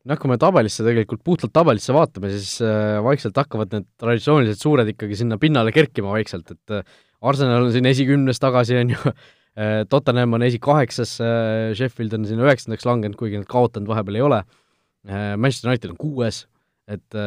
[0.10, 4.90] noh, kui me tabelisse tegelikult, puhtalt tabelisse vaatame, siis äh, vaikselt hakkavad need traditsioonilised suured
[4.96, 6.82] ikkagi sinna pinnale kerkima vaikselt, et
[7.22, 9.14] Arsenal on siin esikümnes tagasi, on ju,
[9.92, 11.18] Tottenham on esikaheksas,
[11.76, 14.40] Sheffield on sinna üheksandaks langenud, kuigi nad kaotanud vahepeal ei ole,
[15.36, 16.40] Manchester United on kuues,
[16.90, 17.18] et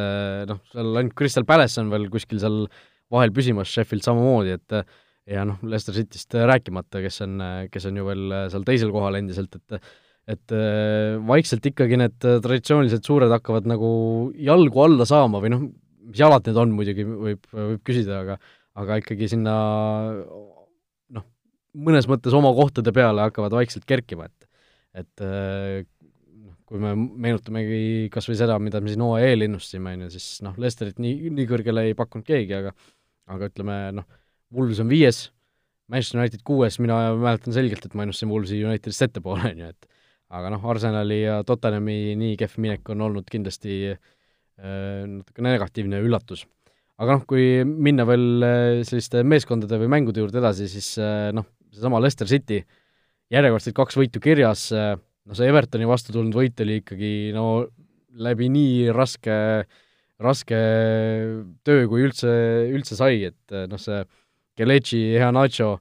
[0.49, 2.65] noh, seal ainult Crystal Palace on veel kuskil seal
[3.13, 4.79] vahel püsimas, Sheffield samamoodi, et
[5.35, 7.39] ja noh, Leicester Cityst rääkimata, kes on,
[7.73, 9.93] kes on ju veel seal teisel kohal endiselt, et
[10.25, 10.53] et
[11.29, 13.89] vaikselt ikkagi need traditsioonilised suured hakkavad nagu
[14.41, 15.67] jalgu alla saama või noh,
[16.09, 18.37] mis jalad need on muidugi, võib, võib küsida, aga
[18.81, 19.55] aga ikkagi sinna
[21.15, 21.27] noh,
[21.87, 24.49] mõnes mõttes oma kohtade peale hakkavad vaikselt kerkima, et
[24.95, 30.05] et noh, kui me meenutamegi kas või seda, mida me siin hooaja eel ennustasime, on
[30.07, 32.73] ju, siis noh, Lesterit nii, nii kõrgele ei pakkunud keegi, aga
[33.31, 34.07] aga ütleme noh,
[34.55, 35.29] Wools on viies,
[35.91, 39.87] Manchester United kuues, mina mäletan selgelt, et ma ennustasin Woolsi Unitedist ettepoole, on ju, et
[40.35, 43.99] aga noh, Arsenali ja Tottenhami nii kehv minek on olnud kindlasti äh,
[45.05, 46.45] natuke negatiivne üllatus.
[47.01, 51.47] aga noh, kui minna veel äh, selliste meeskondade või mängude juurde edasi, siis äh, noh,
[51.75, 52.61] seesama Leicester City,
[53.33, 57.65] järjekordselt kaks võitu kirjas, no see Evertoni vastu tulnud võit oli ikkagi no
[58.21, 59.81] läbi nii raske äh,
[60.23, 60.59] raske
[61.67, 62.31] töö, kui üldse,
[62.71, 64.03] üldse sai, et noh, see
[64.55, 65.73] Kelechi, hea Nacho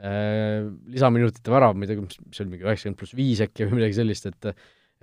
[0.00, 3.82] äh,, lisaminutite värav, ma ei tea, mis see oli, mingi üheksakümmend pluss viis äkki või
[3.82, 4.54] midagi sellist, et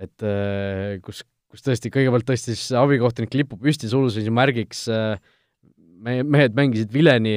[0.02, 4.88] et äh, kus, kus tõesti kõigepealt tõstis abikohtunik lipu püsti suluseisu märgiks,
[6.02, 7.36] me-, mehed mängisid vileni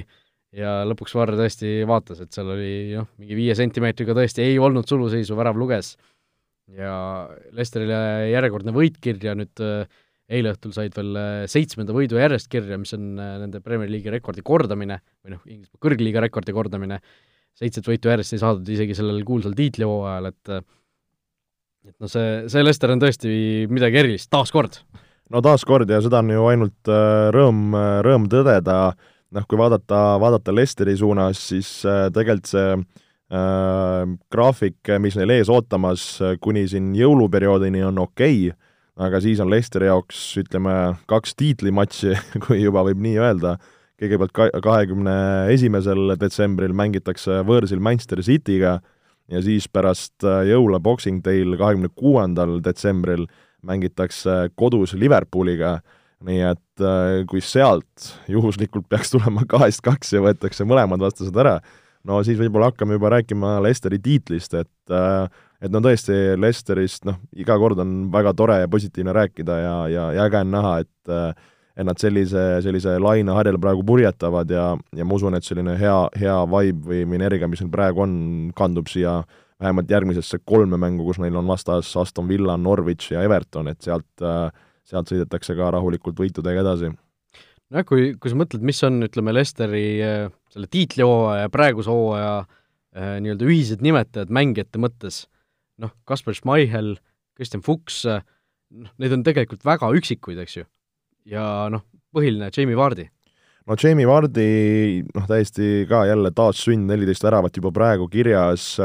[0.56, 4.88] ja lõpuks Varr tõesti vaatas, et seal oli noh, mingi viie sentimeetriga tõesti ei olnud
[4.90, 5.96] suluseisu, värav luges.
[6.74, 9.62] ja Lesterile järjekordne võit kirja, nüüd
[10.30, 11.18] eile õhtul said veel
[11.52, 16.24] seitsmenda võidu järjest kirja, mis on nende Premier League'i rekordi kordamine, või noh, Inglismaa kõrgliiga
[16.26, 16.98] rekordi kordamine,
[17.56, 20.56] seitset võitu järjest ei saadud isegi sellel kuulsal tiitlihooajal, et
[21.86, 23.32] et noh, see, see Lester on tõesti
[23.72, 24.80] midagi erilist, taaskord.
[25.34, 28.78] no taaskord ja seda on ju ainult äh, rõõm, äh, rõõm tõdeda,
[29.36, 35.52] noh, kui vaadata, vaadata Lesteri suunas, siis äh, tegelikult see äh, graafik, mis neil ees
[35.54, 36.08] ootamas
[36.42, 38.48] kuni siin jõuluperioodini, on okei.
[38.50, 38.65] okay,,
[38.96, 42.16] aga siis on Lesteri jaoks, ütleme, kaks tiitlimatši,
[42.48, 43.56] kui juba võib nii öelda,
[44.02, 45.16] kõigepealt ka-, kahekümne
[45.54, 48.80] esimesel detsembril mängitakse võõrsil Manchester City'ga,
[49.32, 53.26] ja siis pärast äh, jõule Boxing Day'l kahekümne kuuendal detsembril
[53.66, 55.80] mängitakse kodus Liverpooliga,
[56.26, 61.58] nii et äh, kui sealt juhuslikult peaks tulema kahest kaks ja võetakse mõlemad vastased ära,
[62.06, 65.26] no siis võib-olla hakkame juba rääkima Lesteri tiitlist, et äh,
[65.66, 70.08] et no tõesti, Lesterist noh, iga kord on väga tore ja positiivne rääkida ja, ja,
[70.16, 71.44] ja äge on näha, et
[71.76, 75.96] et nad sellise, sellise laine harjal praegu purjetavad ja, ja ma usun, et selline hea,
[76.22, 78.14] hea vibe või, või energia, mis neil praegu on,
[78.56, 79.18] kandub siia
[79.60, 84.24] vähemalt järgmisesse kolme mängu, kus neil on vastas Aston Villa, Norwich ja Everton, et sealt,
[84.88, 86.94] sealt sõidetakse ka rahulikult võitudega edasi.
[87.72, 89.86] nojah, kui, kui sa mõtled, mis on, ütleme, Lesteri
[90.56, 95.26] selle tiitlihooaja ja praeguse hooaja eh, nii-öelda ühised nimetajad mängijate mõttes,
[95.82, 96.96] noh, Kaspar Schmeichel,
[97.36, 100.70] Kristjan Fuchs, noh, neid on tegelikult väga üksikuid, eks ju.
[101.30, 101.84] Ja noh,
[102.16, 103.10] põhiline Jamie Vardi.
[103.66, 108.76] no Jamie Vardi noh, täiesti ka jälle taassünd, neliteist väravat juba praegu kirjas,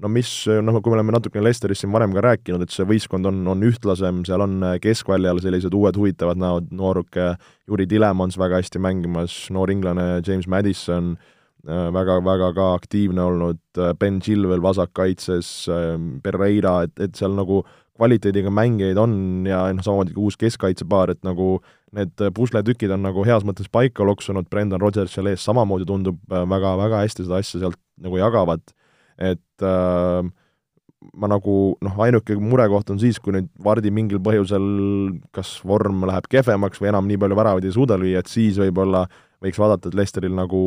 [0.00, 3.28] no mis, noh, kui me oleme natukene Lesterist siin varem ka rääkinud, et see võistkond
[3.30, 7.34] on, on ühtlasem, seal on keskväljal sellised uued huvitavad näod, nooruke
[7.68, 11.14] Juri Tilemans väga hästi mängimas, noor inglane James Madison,
[11.64, 13.60] väga-väga ka aktiivne olnud,
[13.98, 15.48] Ben Chilwell vasakkaitses,
[16.22, 17.62] Pereira, et, et seal nagu
[17.94, 21.58] kvaliteediga mängijaid on ja noh, samamoodi ka uus keskkaitsepaar, et nagu
[21.94, 26.74] need pusletükid on nagu heas mõttes paika loksunud, Brendan Rodgers seal ees samamoodi tundub väga,
[26.80, 28.64] väga hästi seda asja sealt nagu jagavad,
[29.22, 30.26] et äh,
[31.12, 34.64] ma nagu noh, ainuke murekoht on siis, kui nüüd Vardi mingil põhjusel
[35.34, 39.04] kas vorm läheb kehvemaks või enam nii palju väravaid ei suuda lüüa, et siis võib-olla
[39.42, 40.60] võiks vaadata, et Lesteril nagu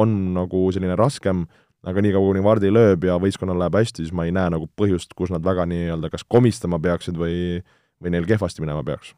[0.00, 1.44] on nagu selline raskem
[1.84, 5.12] aga niikaua, kuni Vardi lööb ja võistkonnal läheb hästi, siis ma ei näe nagu põhjust,
[5.16, 7.60] kus nad väga nii-öelda kas komistama peaksid või,
[8.00, 9.12] või neil kehvasti minema peaks.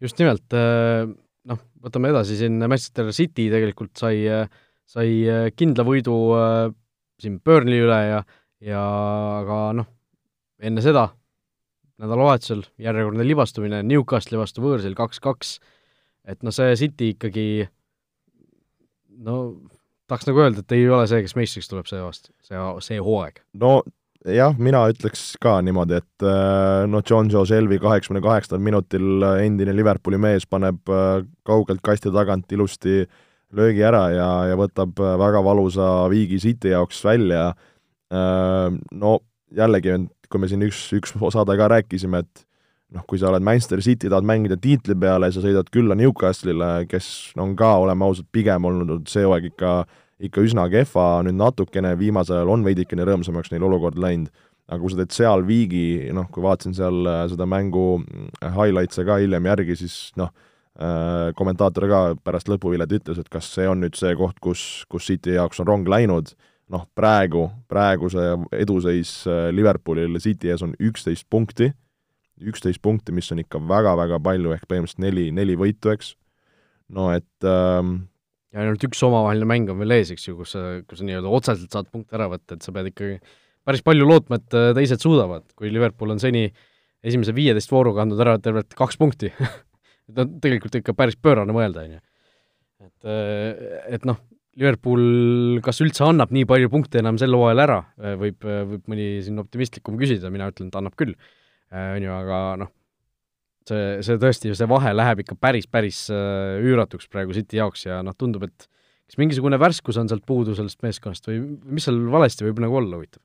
[0.00, 1.08] just nimelt, äh,
[1.48, 4.26] noh, võtame edasi siin, Manchester City tegelikult sai,
[4.88, 5.08] sai
[5.56, 6.68] kindla võidu äh,
[7.20, 8.20] siin Burnley üle ja,
[8.64, 8.84] ja
[9.40, 9.88] aga noh,
[10.60, 11.08] enne seda
[12.00, 15.58] nädalavahetusel järjekordne libastumine Newcastle'i vastu võõrsil kaks-kaks,
[16.28, 17.68] et noh, see City ikkagi
[19.26, 19.36] no
[20.10, 23.40] tahaks nagu öelda, et ei ole see, kes meistriks tuleb see aasta, see, see hooaeg.
[23.62, 23.80] no
[24.26, 26.26] jah, mina ütleks ka niimoodi, et
[26.90, 32.12] noh, John Joe Shelby kaheksakümne kaheksandal minutil äh, endine Liverpooli mees paneb äh, kaugelt kasti
[32.14, 33.04] tagant ilusti
[33.56, 37.48] löögi ära ja, ja võtab väga valusa viigi City jaoks välja.
[38.10, 39.16] No
[39.50, 39.96] jällegi,
[40.30, 42.44] kui me siin üks, üks saade ka rääkisime, et
[42.94, 47.08] noh, kui sa oled Manchester City, tahad mängida tiitli peale, sa sõidad külla Newcastle'ile, kes
[47.40, 49.74] on ka, oleme ausad, pigem olnud see hooaeg ikka,
[50.26, 54.30] ikka üsna kehva, nüüd natukene viimasel ajal on veidikene rõõmsamaks neil olukord läinud,
[54.70, 59.06] aga kui sa teed seal viigi, noh, kui vaatasin seal äh, seda mängu äh, highlights'e
[59.06, 60.30] ka hiljem järgi, siis noh,
[60.78, 65.10] äh, kommentaator ka pärast lõpuvilet ütles, et kas see on nüüd see koht, kus, kus
[65.10, 66.34] City jaoks on rong läinud,
[66.70, 69.14] noh, praegu, praegu see eduseis
[69.50, 71.72] Liverpoolil City ees on üksteist punkti
[72.40, 76.14] üksteist punkti, mis on ikka väga-väga palju, ehk põhimõtteliselt neli, neli võitu, eks,
[76.96, 77.96] no et ähm,
[78.50, 81.30] ja ainult üks omavaheline mäng on veel ees, eks ju, kus sa, kus sa nii-öelda
[81.38, 83.20] otseselt saad punkte ära võtta, et sa pead ikkagi
[83.66, 86.48] päris palju lootma, et äh, teised suudavad, kui Liverpool on seni
[87.06, 89.30] esimese viieteist vooruga andnud ära tervelt kaks punkti
[90.10, 92.02] et on tegelikult ikka päris pöörane mõelda, on ju.
[92.88, 94.18] et, äh, et noh,
[94.60, 97.76] Liverpool kas üldse annab nii palju punkte enam sel hooajal ära,
[98.18, 101.14] võib, võib mõni siin optimistlikum küsida, mina ütlen, et annab küll
[101.70, 102.70] on ju, aga noh,
[103.68, 108.00] see, see tõesti, see vahe läheb ikka päris, päris äh, üüratuks praegu City jaoks ja
[108.06, 108.66] noh, tundub, et
[109.10, 111.40] kas mingisugune värskus on sealt puudu sellest meeskonnast või
[111.70, 113.22] mis seal valesti võib nagu olla, huvitav?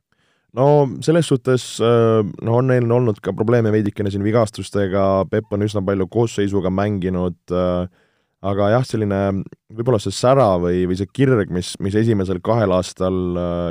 [0.56, 5.66] no selles suhtes äh, no on neil olnud ka probleeme veidikene siin vigastustega, Pepp on
[5.66, 7.40] üsna palju koosseisuga mänginud,
[8.46, 9.22] aga jah, selline
[9.74, 13.18] võib-olla see sära või, või see kirg, mis, mis esimesel kahel aastal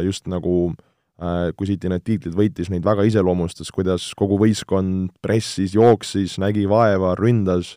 [0.05, 0.75] just nagu
[1.19, 7.15] kui City need tiitlid võitis, neid väga iseloomustas, kuidas kogu võistkond pressis, jooksis, nägi vaeva,
[7.19, 7.77] ründas.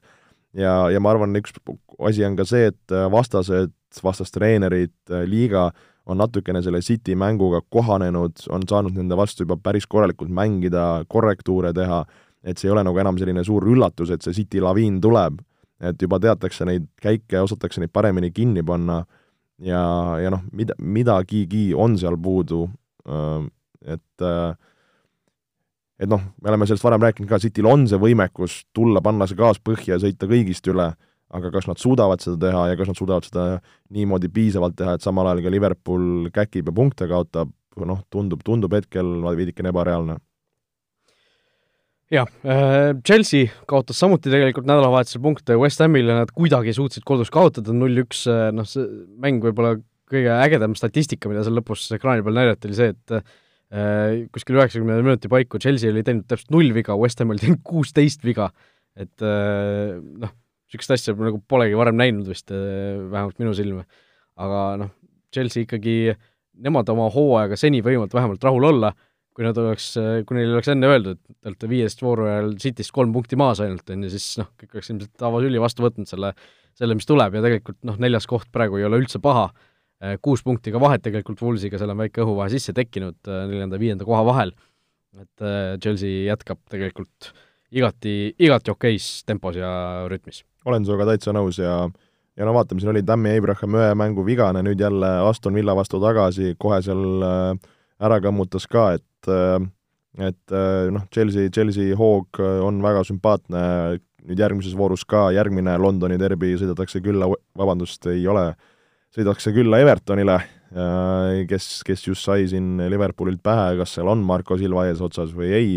[0.58, 1.54] Ja, ja ma arvan, üks
[2.08, 4.96] asi on ka see, et vastased, vastastreenerid,
[5.30, 5.70] liiga
[6.08, 11.74] on natukene selle City mänguga kohanenud, on saanud nende vastu juba päris korralikult mängida, korrektuure
[11.76, 12.06] teha,
[12.48, 15.42] et see ei ole nagu enam selline suur üllatus, et see City laviin tuleb,
[15.84, 19.04] et juba teatakse neid käike, osatakse neid paremini kinni panna.
[19.62, 19.82] Ja,
[20.22, 22.68] ja noh, mida, midagigi on seal puudu,
[23.08, 24.28] et
[25.97, 29.38] et noh, me oleme sellest varem rääkinud ka, Cityl on see võimekus tulla, panna see
[29.39, 30.91] gaas põhja ja sõita kõigist üle,
[31.34, 33.47] aga kas nad suudavad seda teha ja kas nad suudavad seda
[33.95, 38.74] niimoodi piisavalt teha, et samal ajal ka Liverpool käkib ja punkte kaotab, noh, tundub, tundub
[38.78, 40.22] hetkel veidikene ebareaalne.
[42.14, 47.74] Jah, äh, Chelsea kaotas samuti tegelikult nädalavahetusel punkte West Hamile, nad kuidagi suutsid kodus kaotada
[47.76, 48.86] null-üks, äh, noh, see
[49.20, 49.76] mäng võib-olla
[50.08, 54.99] kõige ägedam statistika, mida seal lõpus ekraani peal näidati, oli see, et äh, kuskil üheksakümne
[55.01, 58.51] minuti paiku Chelsea oli teinud täpselt null viga, West Ham oli teinud kuusteist viga.
[58.97, 60.32] et äh, noh,
[60.68, 63.86] niisugust asja nagu polegi varem näinud vist äh,, vähemalt minu silme.
[64.38, 64.95] aga noh,
[65.34, 66.16] Chelsea ikkagi,
[66.64, 68.93] nemad oma hooajaga seni võivad vähemalt rahul olla
[69.38, 69.91] kui nad oleks,
[70.26, 73.60] kui neile oleks enne öeldud, et te olete viiest vooru ajal Cityst kolm punkti maas
[73.62, 76.32] ainult, on ju, siis noh, kõik oleks ilmselt avasüli vastu võtnud selle,
[76.74, 79.51] selle, mis tuleb ja tegelikult noh, neljas koht praegu ei ole üldse paha,
[80.22, 84.52] kuus punkti ka vahet tegelikult Woolsiga, seal on väike õhuvahe sisse tekkinud neljanda-viienda koha vahel,
[85.18, 85.45] et
[85.82, 87.32] Chelsea jätkab tegelikult
[87.74, 89.72] igati, igati okeis tempos ja
[90.12, 90.43] rütmis.
[90.70, 91.88] olen sinuga täitsa nõus ja
[92.38, 95.98] ja no vaatame, siin oli Tammy Abraham ühe mängu vigane, nüüd jälle Aston Villa vastu
[96.04, 97.26] tagasi, kohe seal
[97.98, 99.06] ära kammutas ka, et
[100.18, 103.62] et äh, äh, noh, Chelsea, Chelsea hoog äh, on väga sümpaatne,
[104.28, 108.50] nüüd järgmises voorus ka, järgmine Londoni derbi sõidetakse külla, vabandust, ei ole,
[109.18, 110.38] sõidetakse külla Evertonile,
[111.49, 115.72] kes, kes just sai siin Liverpoolilt pähe, kas seal on Marko Silva eesotsas või ei,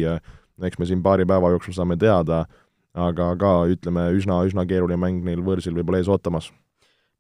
[0.61, 2.43] eks me siin paari päeva jooksul saame teada,
[2.93, 6.51] aga ka ütleme, üsna, üsna keeruline mäng neil võõrsil võib-olla ees ootamas.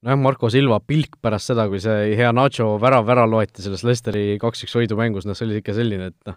[0.04, 4.38] Nojah, Marko Silva pilk pärast seda, kui see hea Nacho värav ära loeti selles Lesteri
[4.40, 6.36] kaks-üks võidumängus, noh, see oli ikka selline, et noh,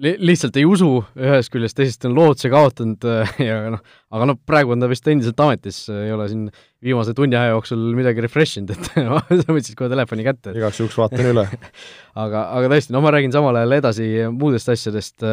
[0.00, 0.88] li-, lihtsalt ei usu
[1.18, 3.06] ühest küljest, teisest on lootuse kaotanud
[3.48, 3.82] ja noh,
[4.14, 6.46] aga noh, praegu on ta vist endiselt ametis, ei ole siin
[6.82, 8.92] viimase tunni aja jooksul midagi refresh inud, et
[9.42, 10.54] sa võtsid kohe telefoni kätte.
[10.58, 11.46] igaks juhuks vaatan üle
[12.24, 15.26] aga, aga tõesti, no ma räägin samal ajal edasi muudest asjadest,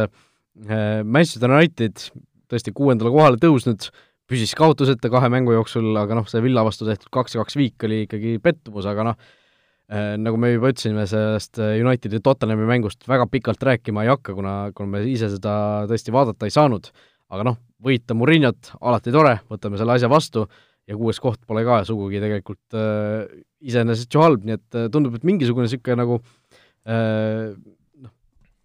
[0.60, 2.10] Manchester United
[2.50, 3.90] tõesti kuuendale kohale tõusnud,
[4.30, 8.38] püsis kaotuseta kahe mängu jooksul, aga noh, see Villa vastu tehtud kaks-kaks viik oli ikkagi
[8.44, 9.30] pettumus, aga noh,
[9.90, 14.94] nagu me juba ütlesime, sellest Unitedi Tottenhami mängust väga pikalt rääkima ei hakka, kuna, kuna
[14.94, 15.54] me ise seda
[15.90, 16.92] tõesti vaadata ei saanud,
[17.34, 20.46] aga noh, võita Murinot, alati tore, võtame selle asja vastu.
[20.90, 23.28] Ja kuues koht pole ka sugugi tegelikult äh,
[23.62, 26.16] iseenesest ju halb, nii et äh, tundub, et mingisugune niisugune nagu
[26.90, 28.14] äh, noh,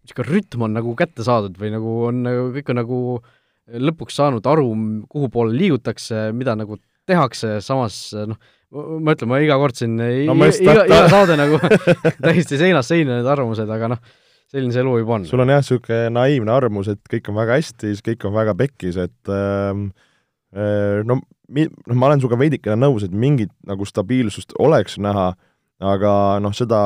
[0.01, 2.23] niisugune rütm on nagu kätte saadud või nagu on,
[2.55, 3.35] kõik on nagu äh,
[3.69, 4.67] lõpuks saanud aru,
[5.11, 7.99] kuhu poole liigutakse, mida nagu tehakse, samas
[8.29, 8.41] noh,
[8.75, 10.09] ma ütlen, ma iga kord siin no,
[10.51, 11.61] iga, iga saade nagu
[12.25, 14.03] täiesti seinast seina need arvamused, aga noh,
[14.51, 15.29] selline see elu juba on.
[15.29, 19.01] sul on jah, niisugune naiivne arvamus, et kõik on väga hästi, kõik on väga pekkis,
[19.07, 19.73] et äh,
[21.07, 21.19] no
[21.49, 25.33] mi-, noh, ma olen sinuga veidikene nõus, et mingit nagu stabiilsust oleks näha,
[25.85, 26.81] aga noh, seda,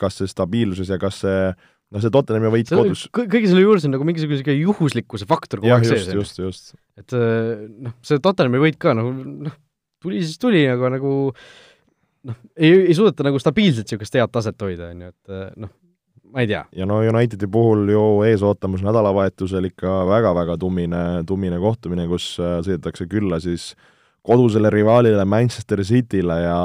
[0.00, 3.86] kas see stabiilsus ja kas see äh, no see Tottenhami võit kodus kõige selle juures
[3.86, 6.06] on nagu mingisugune niisugune juhuslikkuse faktor kogu aeg sees.
[6.14, 6.72] just, just.
[7.00, 9.56] et äh, noh, see Tottenhami võit ka nagu noh,
[10.02, 11.12] tuli siis tuli, aga nagu
[12.28, 15.72] noh, ei, ei suudeta nagu stabiilselt niisugust head taset hoida, on ju, et äh, noh,
[16.30, 16.64] ma ei tea.
[16.76, 22.58] ja no Unitedi puhul ju ees ootamas nädalavahetusel ikka väga-väga tummine, tummine kohtumine, kus äh,
[22.66, 23.72] sõidetakse külla siis
[24.26, 26.58] kodusele rivaalile Manchester Cityle ja,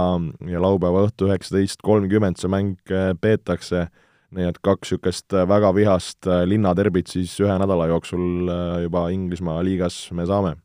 [0.51, 3.93] ja laupäeva õhtu üheksateist kolmkümmend see mäng peetakse äh,
[4.35, 8.49] nii et kaks niisugust väga vihast linnaderbit siis ühe nädala jooksul
[8.83, 10.55] juba Inglismaa liigas me saame.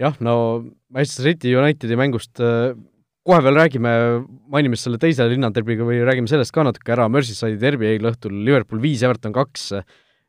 [0.00, 0.36] Jah, no
[0.94, 2.40] Manchester City Unitedi mängust
[3.24, 3.92] kohe veel räägime,
[4.52, 8.82] mainime selle teise linnaderbiga või räägime sellest ka natuke ära, Merseyside'i derbi eile õhtul, Liverpool
[8.82, 9.70] viis, Everton kaks,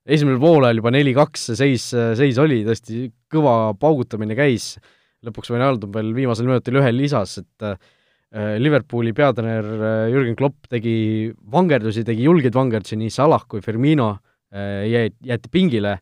[0.05, 4.77] esimesel poolajal juba neli-kaks see seis, seis oli, tõesti kõva paugutamine käis,
[5.25, 7.75] lõpuks Wijnaldum veel viimasel minutil ühe lisas, et äh,
[8.35, 14.09] Äh, Liverpooli peatreener äh, Jürgen Klopp tegi vangerdusi, tegi julgeid vangerdusi, nii Salah kui Firmino
[14.51, 15.93] äh, jäid, jäeti pingile,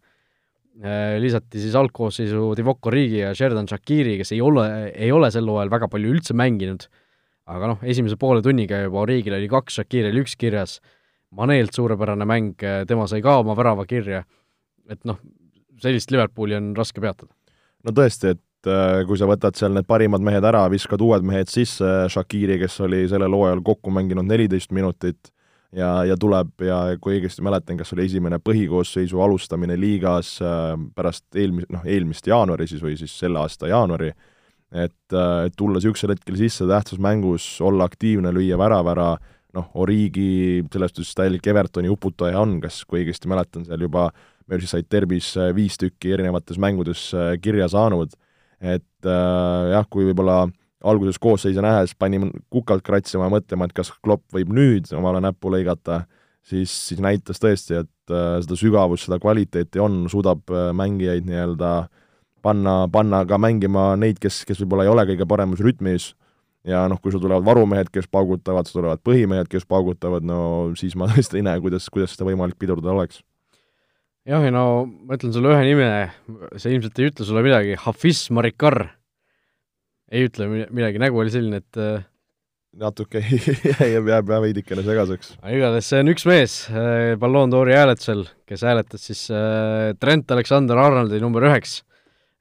[1.21, 5.69] lisati siis algkoosseisu Divock Origi ja Sheridan Shakiri, kes ei ole, ei ole sel hooajal
[5.69, 6.88] väga palju üldse mänginud,
[7.53, 10.80] aga noh, esimese poole tunniga juba Origil oli kaks, Shakiril üks kirjas,
[11.34, 14.24] Maneelt suurepärane mäng, tema sai ka oma värava kirja,
[14.89, 15.21] et noh,
[15.82, 17.30] sellist Liverpooli on raske peatada.
[17.86, 21.26] no tõesti, et et äh, kui sa võtad seal need parimad mehed ära, viskad uued
[21.28, 25.34] mehed sisse, Shakiri, kes oli sellel hooajal kokku mänginud neliteist minutit,
[25.76, 31.26] ja, ja tuleb ja kui õigesti mäletan, kas oli esimene põhikoosseisu alustamine liigas äh, pärast
[31.39, 34.11] eelmis-, noh, eelmist jaanuari siis või siis selle aasta jaanuari,
[34.71, 39.09] et, äh, et tulla niisugusel hetkel sisse tähtsas mängus, olla aktiivne, lüüa värav ära,
[39.53, 44.09] noh, Origi selles suhtes täielik Evertoni uputaja on, kas, kui õigesti mäletan, seal juba
[44.49, 47.05] Merseyside derbis viis tükki erinevates mängudes
[47.41, 48.11] kirja saanud,
[48.59, 53.75] et äh, jah, kui võib-olla äh, alguses koosseise nähes panin kukalt kratsima ja mõtlema, et
[53.75, 56.03] kas Klopp võib nüüd omale näppu lõigata,
[56.43, 61.73] siis, siis näitas tõesti, et äh, seda sügavust, seda kvaliteeti on, suudab äh, mängijaid nii-öelda
[62.43, 66.11] panna, panna ka mängima neid, kes, kes võib-olla ei ole kõige paremas rütmis,
[66.67, 70.39] ja noh, kui sul tulevad varumehed, kes paugutavad, sul tulevad põhimehed, kes paugutavad, no
[70.79, 73.23] siis ma tõesti ei näe, kuidas, kuidas seda võimalik pidurdada oleks.
[74.27, 75.88] jah, ja no ma ütlen sulle ühe nime,
[76.55, 78.86] see ilmselt ei ütle sulle midagi, Hafiz Marikar
[80.14, 82.03] ei ütle midagi, nägu oli selline, et äh,
[82.80, 83.22] natuke
[83.93, 85.36] jääb, jääb veidikene segaseks.
[85.49, 91.22] igatahes see on üks mees äh, Ballon d'Ori hääletusel, kes hääletas siis äh, Trent Alexander-Arnoldi
[91.24, 91.82] number üheks.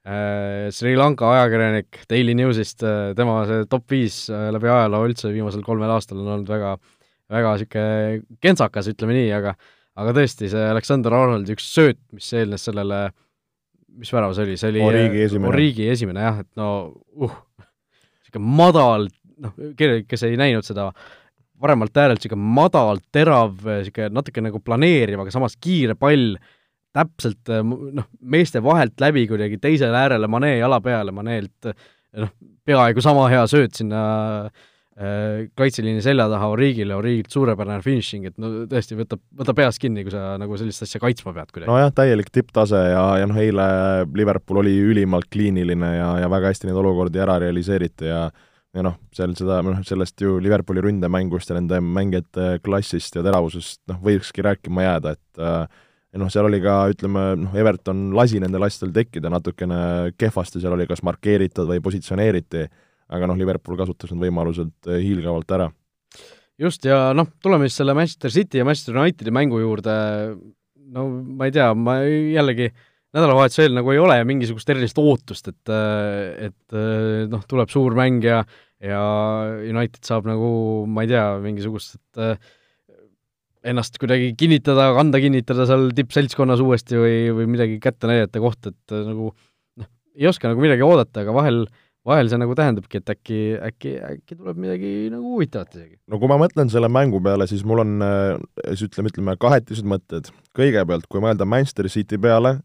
[0.03, 2.83] Sri Lanka ajakirjanik Daily Newsist
[3.15, 6.73] tema see top viis läbi ajaloo üldse viimasel kolmel aastal on olnud väga,
[7.31, 9.53] väga niisugune kentsakas, ütleme nii, aga
[9.95, 12.99] aga tõesti, see Alexander Arnoldi üks sööt, mis eelnes sellele
[13.99, 16.67] mis värav see oli, see oli Origi esimene, Origi esimene jah, et no
[17.15, 17.35] uh,
[18.33, 19.07] niisugune madal,
[19.43, 19.53] noh,
[20.09, 20.89] kes ei näinud seda
[21.61, 26.35] paremalt äärelt, niisugune madal, terav, niisugune natuke nagu planeeriv, aga samas kiire pall,
[26.93, 33.25] täpselt noh, meeste vahelt läbi kuidagi teisele äärele Manee jala peale, Maneelt noh, peaaegu sama
[33.31, 34.03] hea sööt sinna
[34.45, 34.61] äh,
[34.93, 40.13] kaitseliini selja taha Origile, Origilt suurepärane finišing, et no tõesti, võtab, võta peast kinni, kui
[40.13, 41.71] sa nagu sellist asja kaitsma pead kuidagi.
[41.71, 43.67] nojah, täielik tipptase ja, ja noh, eile
[44.13, 48.27] Liverpool oli ülimalt kliiniline ja, ja väga hästi neid olukordi ära realiseeriti ja
[48.73, 53.83] ja noh, seal seda, noh sellest ju Liverpooli ründemängust ja nende mängijate klassist ja teravusest
[53.91, 55.83] noh, võikski rääkima jääda, et äh,
[56.13, 60.77] ja noh, seal oli ka, ütleme, noh, Everton lasi nendel asjadel tekkida natukene kehvasti, seal
[60.77, 62.65] oli kas markeeritud või positsioneeriti,
[63.13, 65.69] aga noh, Liverpool kasutas need võimalused äh, hiilgavalt ära.
[66.59, 69.93] just, ja noh, tuleme siis selle Manchester City ja Manchester Unitedi mängu juurde,
[70.93, 72.71] no ma ei tea, ma jällegi
[73.13, 77.97] nädalavahetuse eel nagu ei ole mingisugust erilist ootust, et, äh, et äh, noh, tuleb suur
[77.97, 78.43] mäng ja
[78.83, 78.99] ja
[79.63, 80.49] United saab nagu,
[80.91, 82.35] ma ei tea, mingisugust äh,
[83.63, 88.95] ennast kuidagi kinnitada, kanda kinnitada seal tippseltskonnas uuesti või, või midagi kätte näidata kohta, et
[88.95, 89.89] äh, nagu noh,
[90.19, 91.63] ei oska nagu midagi oodata, aga vahel,
[92.07, 93.39] vahel see nagu tähendabki, et äkki,
[93.69, 95.97] äkki, äkki tuleb midagi nagu huvitavat isegi.
[96.11, 98.35] no kui ma mõtlen selle mängu peale, siis mul on äh,
[98.73, 100.31] siis ütleme, ütleme kahetised mõtted.
[100.57, 102.57] kõigepealt, kui mõelda Manchester City peale,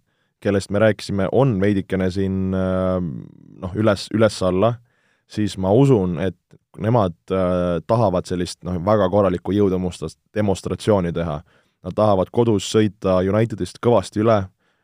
[0.43, 2.99] kellest me rääkisime, on veidikene siin äh,
[3.63, 4.75] noh, üles, üles-alla,
[5.31, 6.39] siis ma usun, et
[6.79, 11.41] nemad äh, tahavad sellist noh, väga korralikku jõudemonstrast-, demonstratsiooni teha.
[11.87, 14.41] Nad tahavad kodus sõita Unitedist kõvasti üle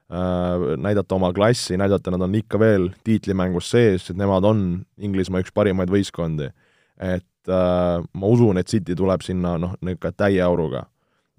[0.09, 4.61] näidata oma klassi, näidata, nad on ikka veel tiitlimängus sees, et nemad on
[5.01, 6.51] Inglismaa üks parimaid võistkondi.
[7.01, 10.85] et äh, ma usun, et City tuleb sinna noh, niisugune täie auruga.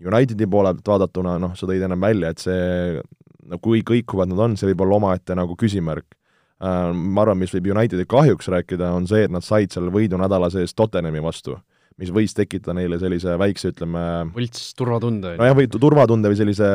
[0.05, 2.99] Unitedi poole pealt vaadatuna, noh, sa tõid ennem välja, et see,
[3.47, 6.17] no kui kõikuvad nad on, see võib olla omaette nagu küsimärk
[6.63, 10.19] Äh, ma arvan, mis võib Unitedi kahjuks rääkida, on see, et nad said selle võidu
[10.19, 11.57] nädala sees Tottenhami vastu,
[12.01, 14.03] mis võis tekitada neile sellise väikse, ütleme
[14.35, 15.35] võlts turvatunde.
[15.39, 16.69] nojah, või turvatunde või sellise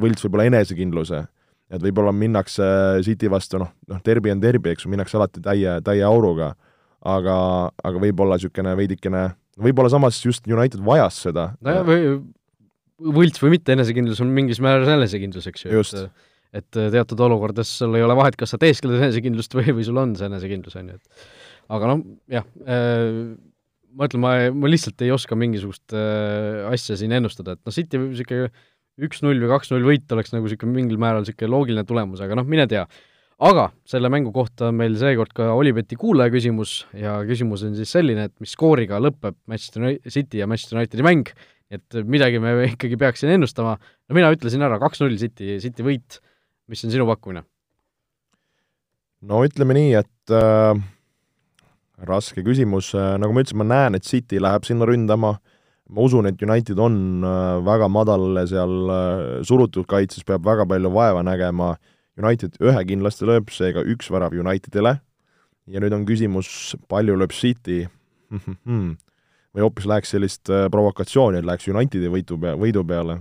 [0.00, 1.24] võlts võib-olla enesekindluse.
[1.70, 2.64] et võib-olla minnakse
[3.06, 6.54] City vastu, noh, noh, derbi on derbi, eks ju, minnakse alati täie, täie auruga,
[7.02, 7.36] aga,
[7.70, 11.52] aga võib-olla niisugune veidikene, võib-olla samas just United vajas seda.
[11.62, 15.76] nojah, või võlts või mitte enesekindlus on mingis määras enesekindlus, eks ju.
[15.78, 16.04] just
[16.50, 20.00] et äh, teatud olukordades sul ei ole vahet, kas sa teeskled enesekindlust või, või sul
[20.02, 21.30] on see enesekindlus, on ju, et
[21.70, 23.20] aga noh, jah äh,,
[23.96, 28.00] ma ütlen, ma, ma lihtsalt ei oska mingisugust äh, asja siin ennustada, et noh, City
[28.00, 28.50] niisugune
[29.00, 32.66] üks-null või kaks-null võit oleks nagu niisugune mingil määral niisugune loogiline tulemus, aga noh, mine
[32.70, 32.86] tea.
[33.40, 37.92] aga selle mängu kohta on meil seekord ka Olibeti kuulaja küsimus ja küsimus on siis
[37.96, 41.32] selline, et mis skooriga lõpeb Manchester City ja Manchester Unitedi mäng,
[41.72, 46.20] et midagi me ikkagi peaks siin ennustama, no mina ütlesin ära, kaks-null City, City võit
[46.70, 47.42] mis on sinu pakkumine?
[49.26, 50.78] no ütleme nii, et äh,
[52.06, 55.34] raske küsimus, äh, nagu ma ütlesin, ma näen, et City läheb sinna ründama,
[55.90, 60.92] ma usun, et United on äh, väga madal seal äh, surutud kaitses, peab väga palju
[60.94, 61.74] vaeva nägema,
[62.20, 64.98] United ühe kindlasti lööb, seega üks värav Unitedile,
[65.70, 67.84] ja nüüd on küsimus, palju lööb City?
[69.50, 73.16] Või hoopis läheks sellist provokatsiooni, et läheks Unitedi võitu pea, võidu peale.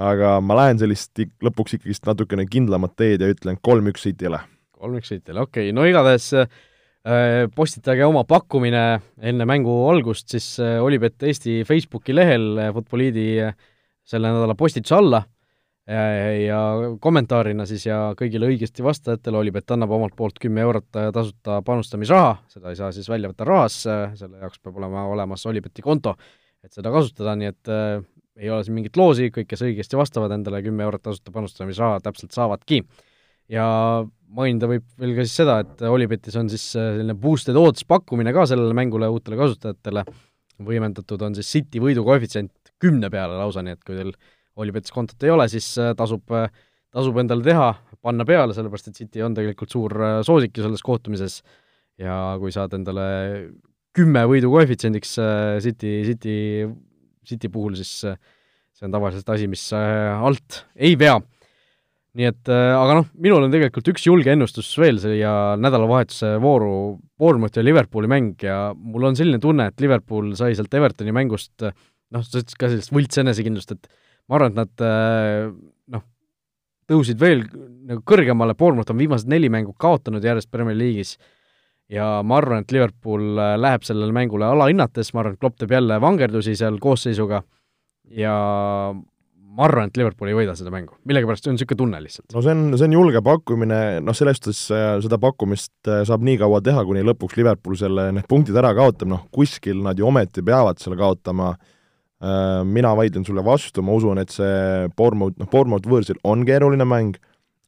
[0.00, 4.40] Aga ma lähen sellist lõpuks ikkagist natukene kindlamat teed ja ütlen kolm-üks City'le.
[4.76, 6.30] kolm-üks City'le, okei okay., no igatahes
[7.54, 8.80] postitage oma pakkumine
[9.22, 13.28] enne mängu algust siis Olipet Eesti Facebooki lehel Futboliidi
[14.02, 15.20] selle nädala postituse alla
[15.86, 16.60] ja
[17.00, 22.72] kommentaarina siis ja kõigile õigesti vastajatele Olipet annab omalt poolt kümme eurot tasuta panustamisraha, seda
[22.72, 23.78] ei saa siis välja võtta rahas,
[24.18, 26.16] selle jaoks peab olema olemas Olipeti konto,
[26.64, 28.02] et seda kasutada, nii et äh,
[28.36, 32.34] ei ole siin mingit loosi, kõik, kes õigesti vastavad endale kümme eurot tasuta panustamisraha, täpselt
[32.34, 32.82] saavadki.
[33.48, 33.66] ja
[34.36, 38.46] mainida võib veel ka siis seda, et Olipetis on siis selline boosted odds pakkumine ka
[38.50, 40.04] sellele mängule uutele kasutajatele,
[40.66, 44.12] võimendatud on siis City võidukoefitsient kümne peale lausa, nii et kui teil
[44.56, 46.48] Olipetis kontot ei ole, siis äh, tasub, äh,
[46.94, 47.70] tasub endale teha,
[48.04, 51.42] panna peale, sellepärast et City on tegelikult suur äh, soosik ju selles kohtumises
[52.00, 53.06] ja kui saad endale
[53.96, 55.14] kümme võidu koefitsiendiks
[55.64, 56.36] City, City,
[57.24, 61.14] City puhul, siis see on tavaliselt asi, mis alt ei vea.
[62.16, 67.60] Nii et aga noh, minul on tegelikult üks julge ennustus veel siia nädalavahetuse vooru, Bournemouthi
[67.60, 71.66] ja Liverpooli mäng ja mul on selline tunne, et Liverpool sai sealt Evertoni mängust
[72.14, 73.88] noh, ka sellist võlts enesekindlust, et
[74.28, 75.48] ma arvan, et nad äh,
[75.94, 76.04] noh,
[76.90, 77.44] tõusid veel
[77.86, 81.16] nagu kõrgemale, Bournemouth on viimased neli mängu kaotanud järjest Premier League'is
[81.92, 85.74] ja ma arvan, et Liverpool äh, läheb sellele mängule alahinnates, ma arvan, et Klopp teeb
[85.76, 87.42] jälle vangerdusi seal koosseisuga
[88.14, 88.36] ja
[89.56, 92.28] ma arvan, et Liverpool ei võida seda mängu, millegipärast see on niisugune tunne lihtsalt.
[92.34, 96.40] no see on, see on julge pakkumine, noh, selles suhtes äh, seda pakkumist saab nii
[96.42, 100.44] kaua teha, kuni lõpuks Liverpool selle, need punktid ära kaotab, noh kuskil nad ju ometi
[100.44, 101.54] peavad selle kaotama.
[101.56, 101.72] Äh,
[102.16, 106.86] Äh, mina vaidlen sulle vastu, ma usun, et see Bournemouth, noh, Bournemouth võõrsil on keeruline
[106.88, 107.18] mäng,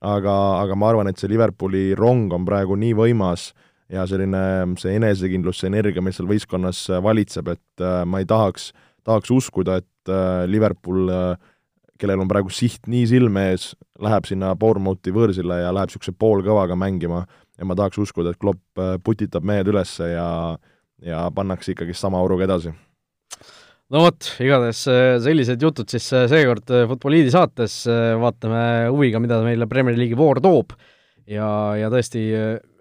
[0.01, 3.51] aga, aga ma arvan, et see Liverpooli rong on praegu nii võimas
[3.93, 4.41] ja selline
[4.81, 8.71] see enesekindlus, see energia, mis seal võistkonnas valitseb, et äh, ma ei tahaks,
[9.05, 11.13] tahaks uskuda, et äh, Liverpool
[11.99, 16.79] kellel on praegu siht nii silme ees, läheb sinna Bournemouthi võõrsile ja läheb niisuguse poolkõvaga
[16.79, 17.25] mängima
[17.59, 20.29] ja ma tahaks uskuda, et Klopp putitab mehed üles ja
[21.05, 22.73] ja pannakse ikkagi sama auruga edasi.
[23.89, 27.81] No vot, igatahes äh, sellised jutud siis äh, seekord äh, Futboliidi saates,
[28.21, 30.75] vaatame huviga, mida meile Premier League'i voor toob.
[31.29, 32.23] Ja, ja tõesti,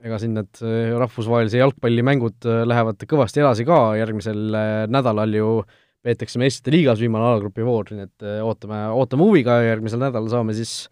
[0.07, 0.59] ega siin need
[0.95, 4.55] rahvusvahelise jalgpallimängud lähevad kõvasti edasi ka, järgmisel
[4.87, 5.49] nädalal ju
[6.07, 10.55] peetakse meistrite liigas viimane alagrupi voor, nii et ootame, ootame huviga ja järgmisel nädalal saame
[10.55, 10.87] siis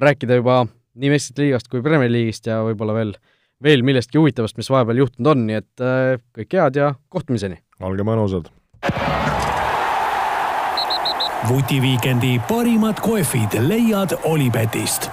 [0.00, 0.62] rääkida juba
[1.00, 3.14] nii meistrite liigast kui Premier League'ist ja võib-olla veel,
[3.62, 5.86] veel millestki huvitavast, mis vahepeal juhtunud on, nii et
[6.38, 7.60] kõike head ja kohtumiseni!
[7.80, 8.50] olge mõnusad!
[11.48, 15.10] vutiviikendi parimad kohvid leiad Olipetist